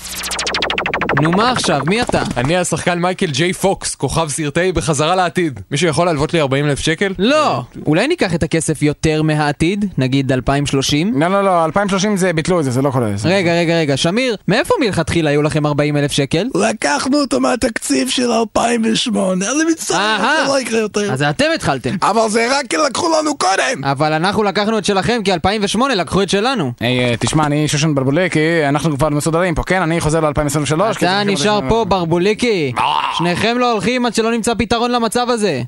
[1.23, 1.81] נו מה עכשיו?
[1.87, 2.23] מי אתה?
[2.37, 5.61] אני השחקן מייקל ג'יי פוקס, כוכב סרטי בחזרה לעתיד.
[5.71, 7.15] מישהו יכול להלוות לי 40 אלף שקל?
[7.19, 7.63] לא!
[7.87, 9.85] אולי ניקח את הכסף יותר מהעתיד?
[9.99, 11.21] נגיד 2030?
[11.21, 13.17] לא, לא, לא, 2030 זה ביטלו את זה, זה לא כולל.
[13.17, 13.29] זה.
[13.29, 16.47] רגע, רגע, רגע, שמיר, מאיפה מלכתחילה היו לכם 40 אלף שקל?
[16.55, 20.19] לקחנו אותו מהתקציב של 2008, אני מצטער.
[20.19, 21.13] זה לא יקרה יותר.
[21.13, 21.97] אז אתם התחלתם.
[22.03, 23.85] אבל זה רק כי לקחו לנו קודם!
[23.85, 26.73] אבל אנחנו לקחנו את שלכם כי 2008 לקחו את שלנו.
[26.81, 29.83] היי, אה, תשמע, אני שושן ברבוליקי, אנחנו כבר מסודרים פה, כן?
[29.83, 30.99] אני חוזר ל-2023.
[31.09, 32.73] אתה נשאר פה, ברבוליקי.
[33.19, 35.63] שניכם לא הולכים עד שלא נמצא פתרון למצב הזה.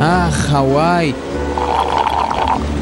[0.00, 1.12] אה, חוואי.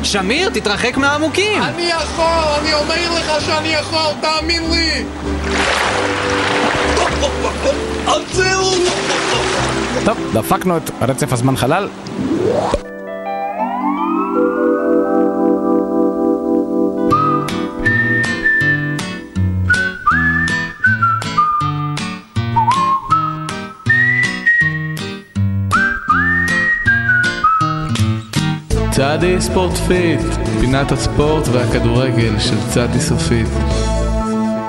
[0.03, 1.63] שמיר, תתרחק מהעמוקים!
[1.63, 2.25] אני יכול,
[2.61, 5.05] אני אומר לך שאני יכול, תאמין לי!
[8.07, 8.73] עצרו!
[10.05, 11.89] טוב, דפקנו את רצף הזמן חלל.
[28.97, 30.21] צעדי ספורט פיט,
[30.61, 33.49] פינת הספורט והכדורגל של צעדי סופית.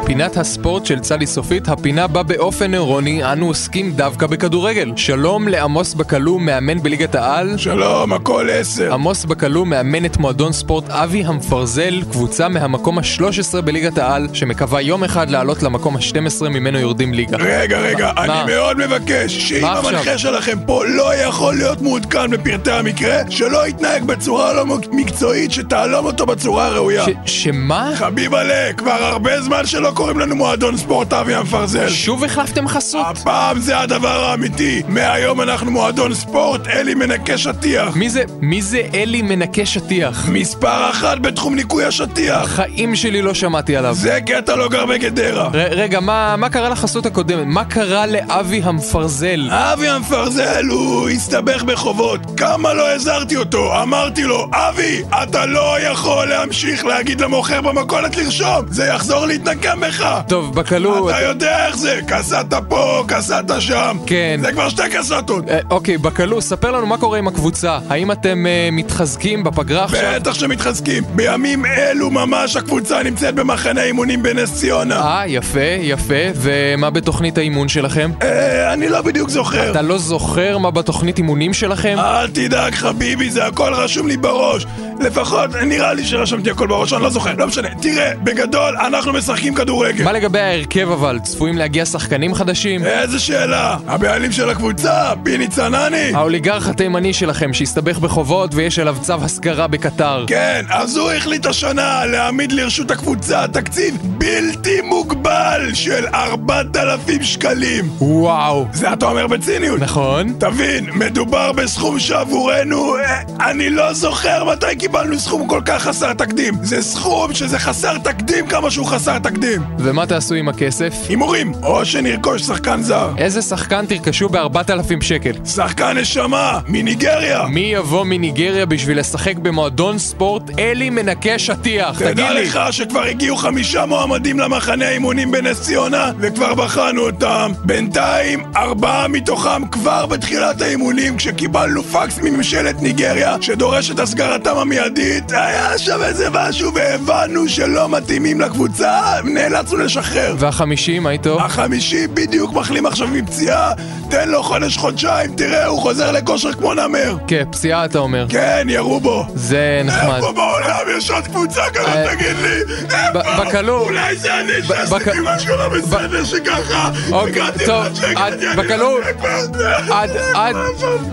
[0.07, 4.91] פינת הספורט של צלי סופית, הפינה בה באופן אירוני אנו עוסקים דווקא בכדורגל.
[4.95, 7.57] שלום לעמוס בקלו, מאמן בליגת העל.
[7.57, 8.93] שלום, הכל עשר.
[8.93, 15.03] עמוס בקלו מאמן את מועדון ספורט אבי המפרזל, קבוצה מהמקום ה-13 בליגת העל, שמקווה יום
[15.03, 17.37] אחד לעלות למקום ה-12 ממנו יורדים ליגה.
[17.39, 18.41] רגע, רגע, מה?
[18.43, 19.79] אני מאוד מבקש שאם מה?
[19.79, 25.51] המנחה שלכם פה לא יכול להיות מעודכן בפרטי המקרה, שלא יתנהג בצורה לא מק- מקצועית,
[25.51, 27.05] שתעלום אותו בצורה הראויה.
[27.05, 27.91] ש- שמה?
[27.95, 31.89] חביבלה, כבר הרבה זמן שלא קוראים לנו מועדון ספורט אבי המפרזל.
[31.89, 33.05] שוב החלפתם חסות?
[33.07, 34.81] הפעם זה הדבר האמיתי.
[34.87, 37.95] מהיום אנחנו מועדון ספורט אלי מנקה שטיח.
[37.95, 40.25] מי זה, מי זה אלי מנקה שטיח?
[40.29, 42.45] מספר אחת בתחום ניקוי השטיח.
[42.47, 43.93] חיים שלי לא שמעתי עליו.
[43.95, 45.47] זה כי אתה לא גר בגדרה.
[45.53, 47.43] ר- רגע, מה, מה קרה לחסות הקודמת?
[47.45, 49.49] מה קרה לאבי המפרזל?
[49.51, 52.19] אבי המפרזל הוא הסתבך בחובות.
[52.37, 53.81] כמה לא הזהרתי אותו?
[53.81, 58.65] אמרתי לו, אבי, אתה לא יכול להמשיך להגיד למוכר במכולת לרשום.
[58.69, 60.21] זה יחזור להתנקם בך.
[60.27, 61.09] טוב, בקלו...
[61.09, 63.97] אתה יודע איך זה, קסדת פה, קסדת שם.
[64.05, 64.39] כן.
[64.41, 65.49] זה כבר שתי קסדות.
[65.49, 67.79] אה, אוקיי, בקלו, ספר לנו מה קורה עם הקבוצה.
[67.89, 70.11] האם אתם אה, מתחזקים בפגרה עכשיו?
[70.15, 71.03] בטח שמתחזקים.
[71.15, 75.01] בימים אלו ממש הקבוצה נמצאת במחנה אימונים בנס ציונה.
[75.01, 76.13] אה, יפה, יפה.
[76.35, 78.11] ומה בתוכנית האימון שלכם?
[78.21, 79.71] אה, אני לא בדיוק זוכר.
[79.71, 81.95] אתה לא זוכר מה בתוכנית אימונים שלכם?
[81.99, 84.65] אל תדאג חביבי, זה הכל רשום לי בראש.
[84.99, 87.67] לפחות, נראה לי שרשמתי הכל בראש, אני לא זוכר, לא משנה.
[87.81, 90.03] תראה, בגדול, אנחנו משחקים כדורגל.
[90.03, 91.19] מה לגבי ההרכב אבל?
[91.23, 92.85] צפויים להגיע שחקנים חדשים?
[92.85, 93.77] איזה שאלה?
[93.87, 96.11] הבעלים של הקבוצה, פיני צנני?
[96.13, 100.23] האוליגרך התימני שלכם שהסתבך בחובות ויש עליו צו הסגרה בקטר.
[100.27, 107.89] כן, אז הוא החליט השנה להעמיד לרשות הקבוצה תקציב בלתי מוגבל של 4,000 שקלים.
[108.01, 108.65] וואו.
[108.73, 109.79] זה אתה אומר בציניות.
[109.79, 110.33] נכון.
[110.39, 116.53] תבין, מדובר בסכום שעבורנו, אה, אני לא זוכר מתי קיבלנו סכום כל כך חסר תקדים.
[116.61, 119.61] זה סכום שזה חסר תקדים כמה שהוא חסר תקדים.
[119.79, 120.93] ומה תעשו עם הכסף?
[121.09, 123.09] הימורים, או שנרכוש שחקן זר.
[123.17, 125.31] איזה שחקן תרכשו ב-4,000 שקל?
[125.45, 127.43] שחקן נשמה, מניגריה.
[127.47, 131.99] מי יבוא מניגריה בשביל לשחק במועדון ספורט אלי מנקה שטיח?
[131.99, 132.45] תגיד תדע לי.
[132.45, 137.51] לך שכבר הגיעו חמישה מועמדים למחנה האימונים בנס ציונה וכבר בחנו אותם.
[137.65, 145.77] בינתיים, ארבעה מתוכם כבר בתחילת האימונים כשקיבלנו פקס מממשלת ניגריה שדורש את הסגרתם המיידית היה
[145.77, 150.35] שם איזה משהו והבנו שלא מתאימים לקבוצה נאלצנו לשחרר.
[150.39, 151.41] והחמישי, מה איתו?
[151.41, 153.73] החמישי בדיוק מחלים עכשיו מפציעה
[154.09, 157.15] תן לו חודש-חודשיים, תראה, הוא חוזר לכושר כמו נמר.
[157.27, 158.25] כן, פציעה אתה אומר.
[158.29, 159.25] כן, ירו בו.
[159.35, 160.15] זה נחמד.
[160.15, 162.75] איפה בעולם יש עוד קבוצה כזאת, אה, תגיד לי?
[162.83, 163.43] איפה?
[163.43, 163.79] בקלו.
[163.79, 166.91] אולי זה אני שעשיתי משהו לא בסדר שככה.
[167.11, 168.69] אוקיי, טוב, שהגעתי, עד-.
[168.69, 168.97] לא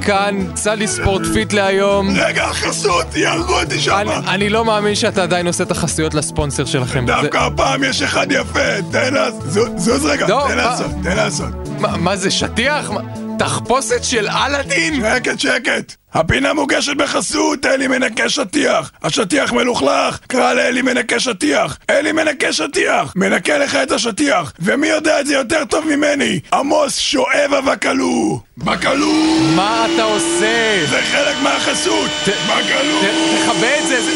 [0.02, 2.08] כאן צלי ספורט פיט להיום.
[2.16, 3.06] רגע, חסות,
[3.54, 3.92] יהרגו אותי שם.
[4.28, 7.06] אני, לא מאמין שאתה עדיין עושה את החסויות לספונסר שלכם.
[7.06, 8.60] דווקא הפעם יש אחד יפה,
[8.92, 11.48] תן לעשות, זוז- רגע, לא, תן לעשות, תן לעשות.
[11.78, 12.90] מה זה, שטיח?
[13.38, 15.02] תחפושת של אלאדין?
[15.16, 15.94] שקט, שקט.
[16.14, 18.90] הפינה מוגשת בחסות אלי מנקה שטיח.
[19.02, 21.78] השטיח מלוכלך, קרא לאלי מנקה שטיח.
[21.90, 23.12] אלי מנקה שטיח.
[23.16, 24.52] מנקה לך את השטיח.
[24.60, 26.40] ומי יודע את זה יותר טוב ממני?
[26.52, 28.40] עמוס שואב הבקלו.
[28.58, 29.12] בקלו!
[29.56, 30.84] מה אתה עושה?
[30.90, 32.10] זה חלק מהחסות.
[32.26, 33.00] בקלו!
[33.02, 34.12] ת- תכבה את זה, זה,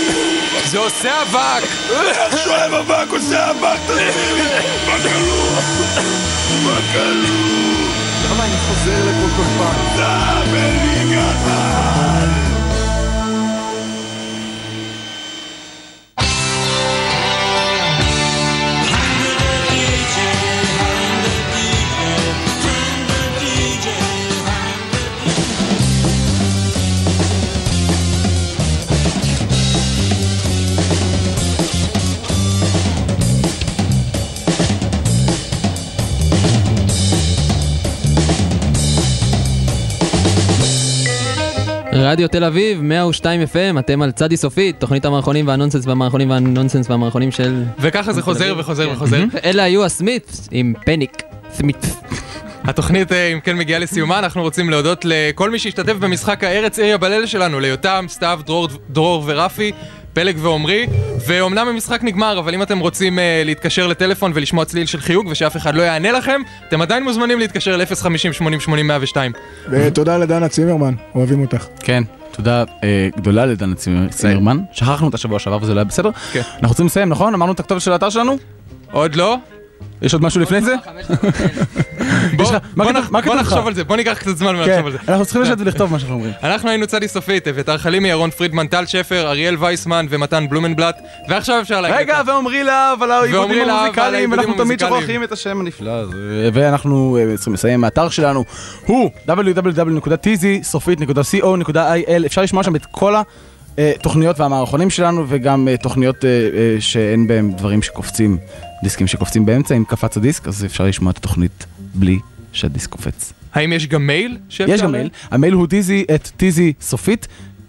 [0.67, 1.69] זה עושה אבק!
[2.45, 3.79] שואב אבק עושה אבק?
[4.89, 5.47] בקלו!
[6.67, 7.48] בקלו!
[8.69, 9.95] למה אני חוזר לפה כל פעם?
[9.95, 12.18] אתה בליגת העל!
[42.05, 47.31] רדיו תל אביב, 102 FM, אתם על צדי סופית, תוכנית המערכונים והנונסנס והמערכונים והנונסנס והמערכונים
[47.31, 47.65] של...
[47.79, 48.93] וככה זה חוזר וחוזר כן.
[48.93, 49.25] וחוזר.
[49.45, 51.23] אלה היו הסמית עם פניק.
[51.53, 51.87] סמית.
[52.65, 56.99] התוכנית, אה, אם כן, מגיעה לסיומה, אנחנו רוצים להודות לכל מי שהשתתף במשחק הארץ עיריה
[56.99, 59.73] בליל שלנו, ליותם, סתיו, דרור, דרור ורפי,
[60.13, 60.87] פלג ועומרי,
[61.27, 65.57] ואומנם המשחק נגמר, אבל אם אתם רוצים uh, להתקשר לטלפון ולשמוע צליל של חיוג ושאף
[65.57, 69.17] אחד לא יענה לכם, אתם עדיין מוזמנים להתקשר ל-050-8080-102.
[69.71, 71.67] ותודה לדנה צימרמן, אוהבים אותך.
[71.81, 74.59] כן, תודה אה, גדולה לדנה צימר- צימרמן.
[74.73, 76.11] שכחנו את השבוע שעבר וזה לא היה בסדר.
[76.33, 76.41] כן.
[76.55, 77.35] אנחנו רוצים לסיים, נכון?
[77.35, 78.37] אמרנו את הכתובת של האתר שלנו?
[78.91, 79.37] עוד לא?
[80.03, 80.75] יש עוד משהו לפני זה?
[82.37, 82.53] בוא?
[83.35, 84.99] נחשוב על זה, בוא ניקח קצת זמן כן, ולחשוב על זה.
[85.09, 86.33] אנחנו צריכים לשבת ולכתוב מה שאנחנו אומרים.
[86.43, 90.97] אנחנו היינו צדי סופית, אביתר חלימי, ירון פרידמן, טל שפר, אריאל וייסמן ומתן בלומנבלט,
[91.29, 91.99] ועכשיו אפשר להגיד...
[91.99, 94.81] רגע, ועמרי להב על העיבודים המוזיקליים, ואנחנו תמיד.
[94.81, 96.51] שוכחים את השם הנפלא הזה.
[96.53, 98.45] ואנחנו אה, צריכים לסיים, האתר שלנו
[98.87, 103.15] הוא www.tizysופית.co.il אפשר לשמוע שם את כל
[103.79, 108.39] התוכניות והמערכונים שלנו, וגם אה, תוכניות אה, אה, שאין בהם דברים שקופצים,
[108.83, 112.19] דיסקים שקופצים באמצע, אם קפץ הדיסק, אז אפשר לשמוע את התוכנית בלי
[112.53, 113.33] שהדיסק קופץ.
[113.55, 114.39] האם יש גם מייל?
[114.69, 117.29] יש גם מייל, המייל הוא טיזי את טיזי סופית,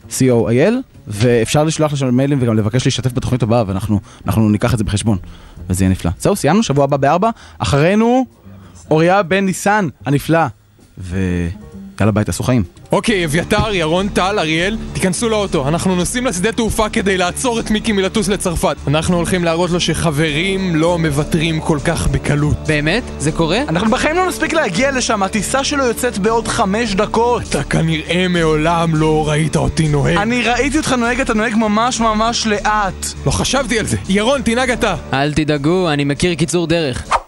[0.10, 0.74] co.il,
[1.08, 5.18] ואפשר לשלוח לשם מיילים וגם לבקש להשתתף בתוכנית הבאה, ואנחנו אנחנו ניקח את זה בחשבון,
[5.70, 6.12] וזה יהיה נפלא.
[6.20, 8.26] זהו, סיימנו, שבוע הבא בארבע, אחרינו
[8.92, 10.46] אוריה בן ניסן הנפלא,
[12.00, 12.64] ויאללה ביי, תעשו חיים.
[12.92, 15.68] אוקיי, אביתר, ירון, טל, אריאל, תיכנסו לאוטו.
[15.68, 18.76] אנחנו נוסעים לשדה תעופה כדי לעצור את מיקי מלטוס לצרפת.
[18.88, 22.58] אנחנו הולכים להראות לו שחברים לא מוותרים כל כך בקלות.
[22.68, 23.04] באמת?
[23.20, 23.62] זה קורה?
[23.70, 27.44] אנחנו בחיים לא נספיק להגיע לשם, הטיסה שלו יוצאת בעוד חמש דקות.
[27.50, 30.18] אתה כנראה מעולם לא ראית אותי נוהג.
[30.18, 33.06] אני ראיתי אותך נוהג, אתה נוהג ממש ממש לאט.
[33.26, 33.98] לא חשבתי על זה.
[34.10, 34.96] ירון, תנהג אתה.
[35.14, 37.19] אל תדאגו, אני מכיר קיצור דרך.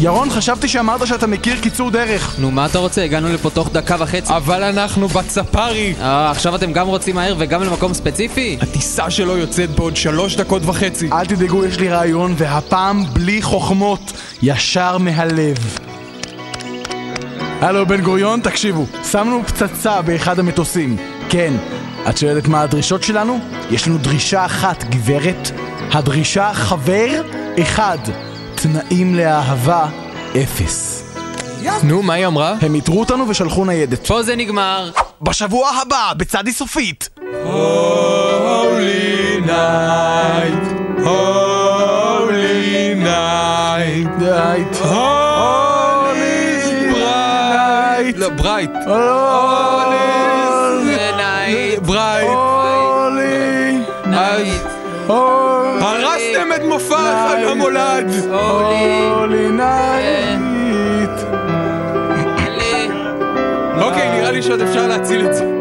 [0.00, 2.34] ירון, חשבתי שאמרת שאתה מכיר קיצור דרך.
[2.38, 3.04] נו, מה אתה רוצה?
[3.04, 4.32] הגענו לפה תוך דקה וחצי.
[4.36, 5.94] אבל אנחנו בצפרי.
[6.00, 8.56] אה, עכשיו אתם גם רוצים מהר וגם למקום ספציפי?
[8.60, 11.10] הטיסה שלו יוצאת בעוד שלוש דקות וחצי.
[11.12, 15.78] אל תדאגו, יש לי רעיון, והפעם בלי חוכמות, ישר מהלב.
[17.60, 20.96] הלו, בן גוריון, תקשיבו, שמנו פצצה באחד המטוסים.
[21.28, 21.54] כן,
[22.08, 23.38] את שואלת מה הדרישות שלנו?
[23.70, 25.50] יש לנו דרישה אחת, גברת.
[25.92, 27.22] הדרישה חבר
[27.62, 27.98] אחד.
[28.62, 29.86] תנאים לאהבה,
[30.42, 31.04] אפס.
[31.82, 32.54] נו, מה היא אמרה?
[32.60, 34.06] הם איתרו אותנו ושלחו ניידת.
[34.06, 34.90] פה זה נגמר.
[35.22, 37.08] בשבוע הבא, בצדי סופית.
[37.18, 37.48] Holy
[39.46, 40.64] night,
[41.04, 45.68] holy night, night, holy
[46.94, 48.70] bright, לא, ברייט,
[51.82, 52.38] ברייט,
[55.08, 55.47] הרסתם את
[56.78, 59.48] מופע חג המולד, holy.
[59.50, 61.10] night.
[63.82, 65.57] אוקיי, נראה לי שעוד אפשר להציל את זה.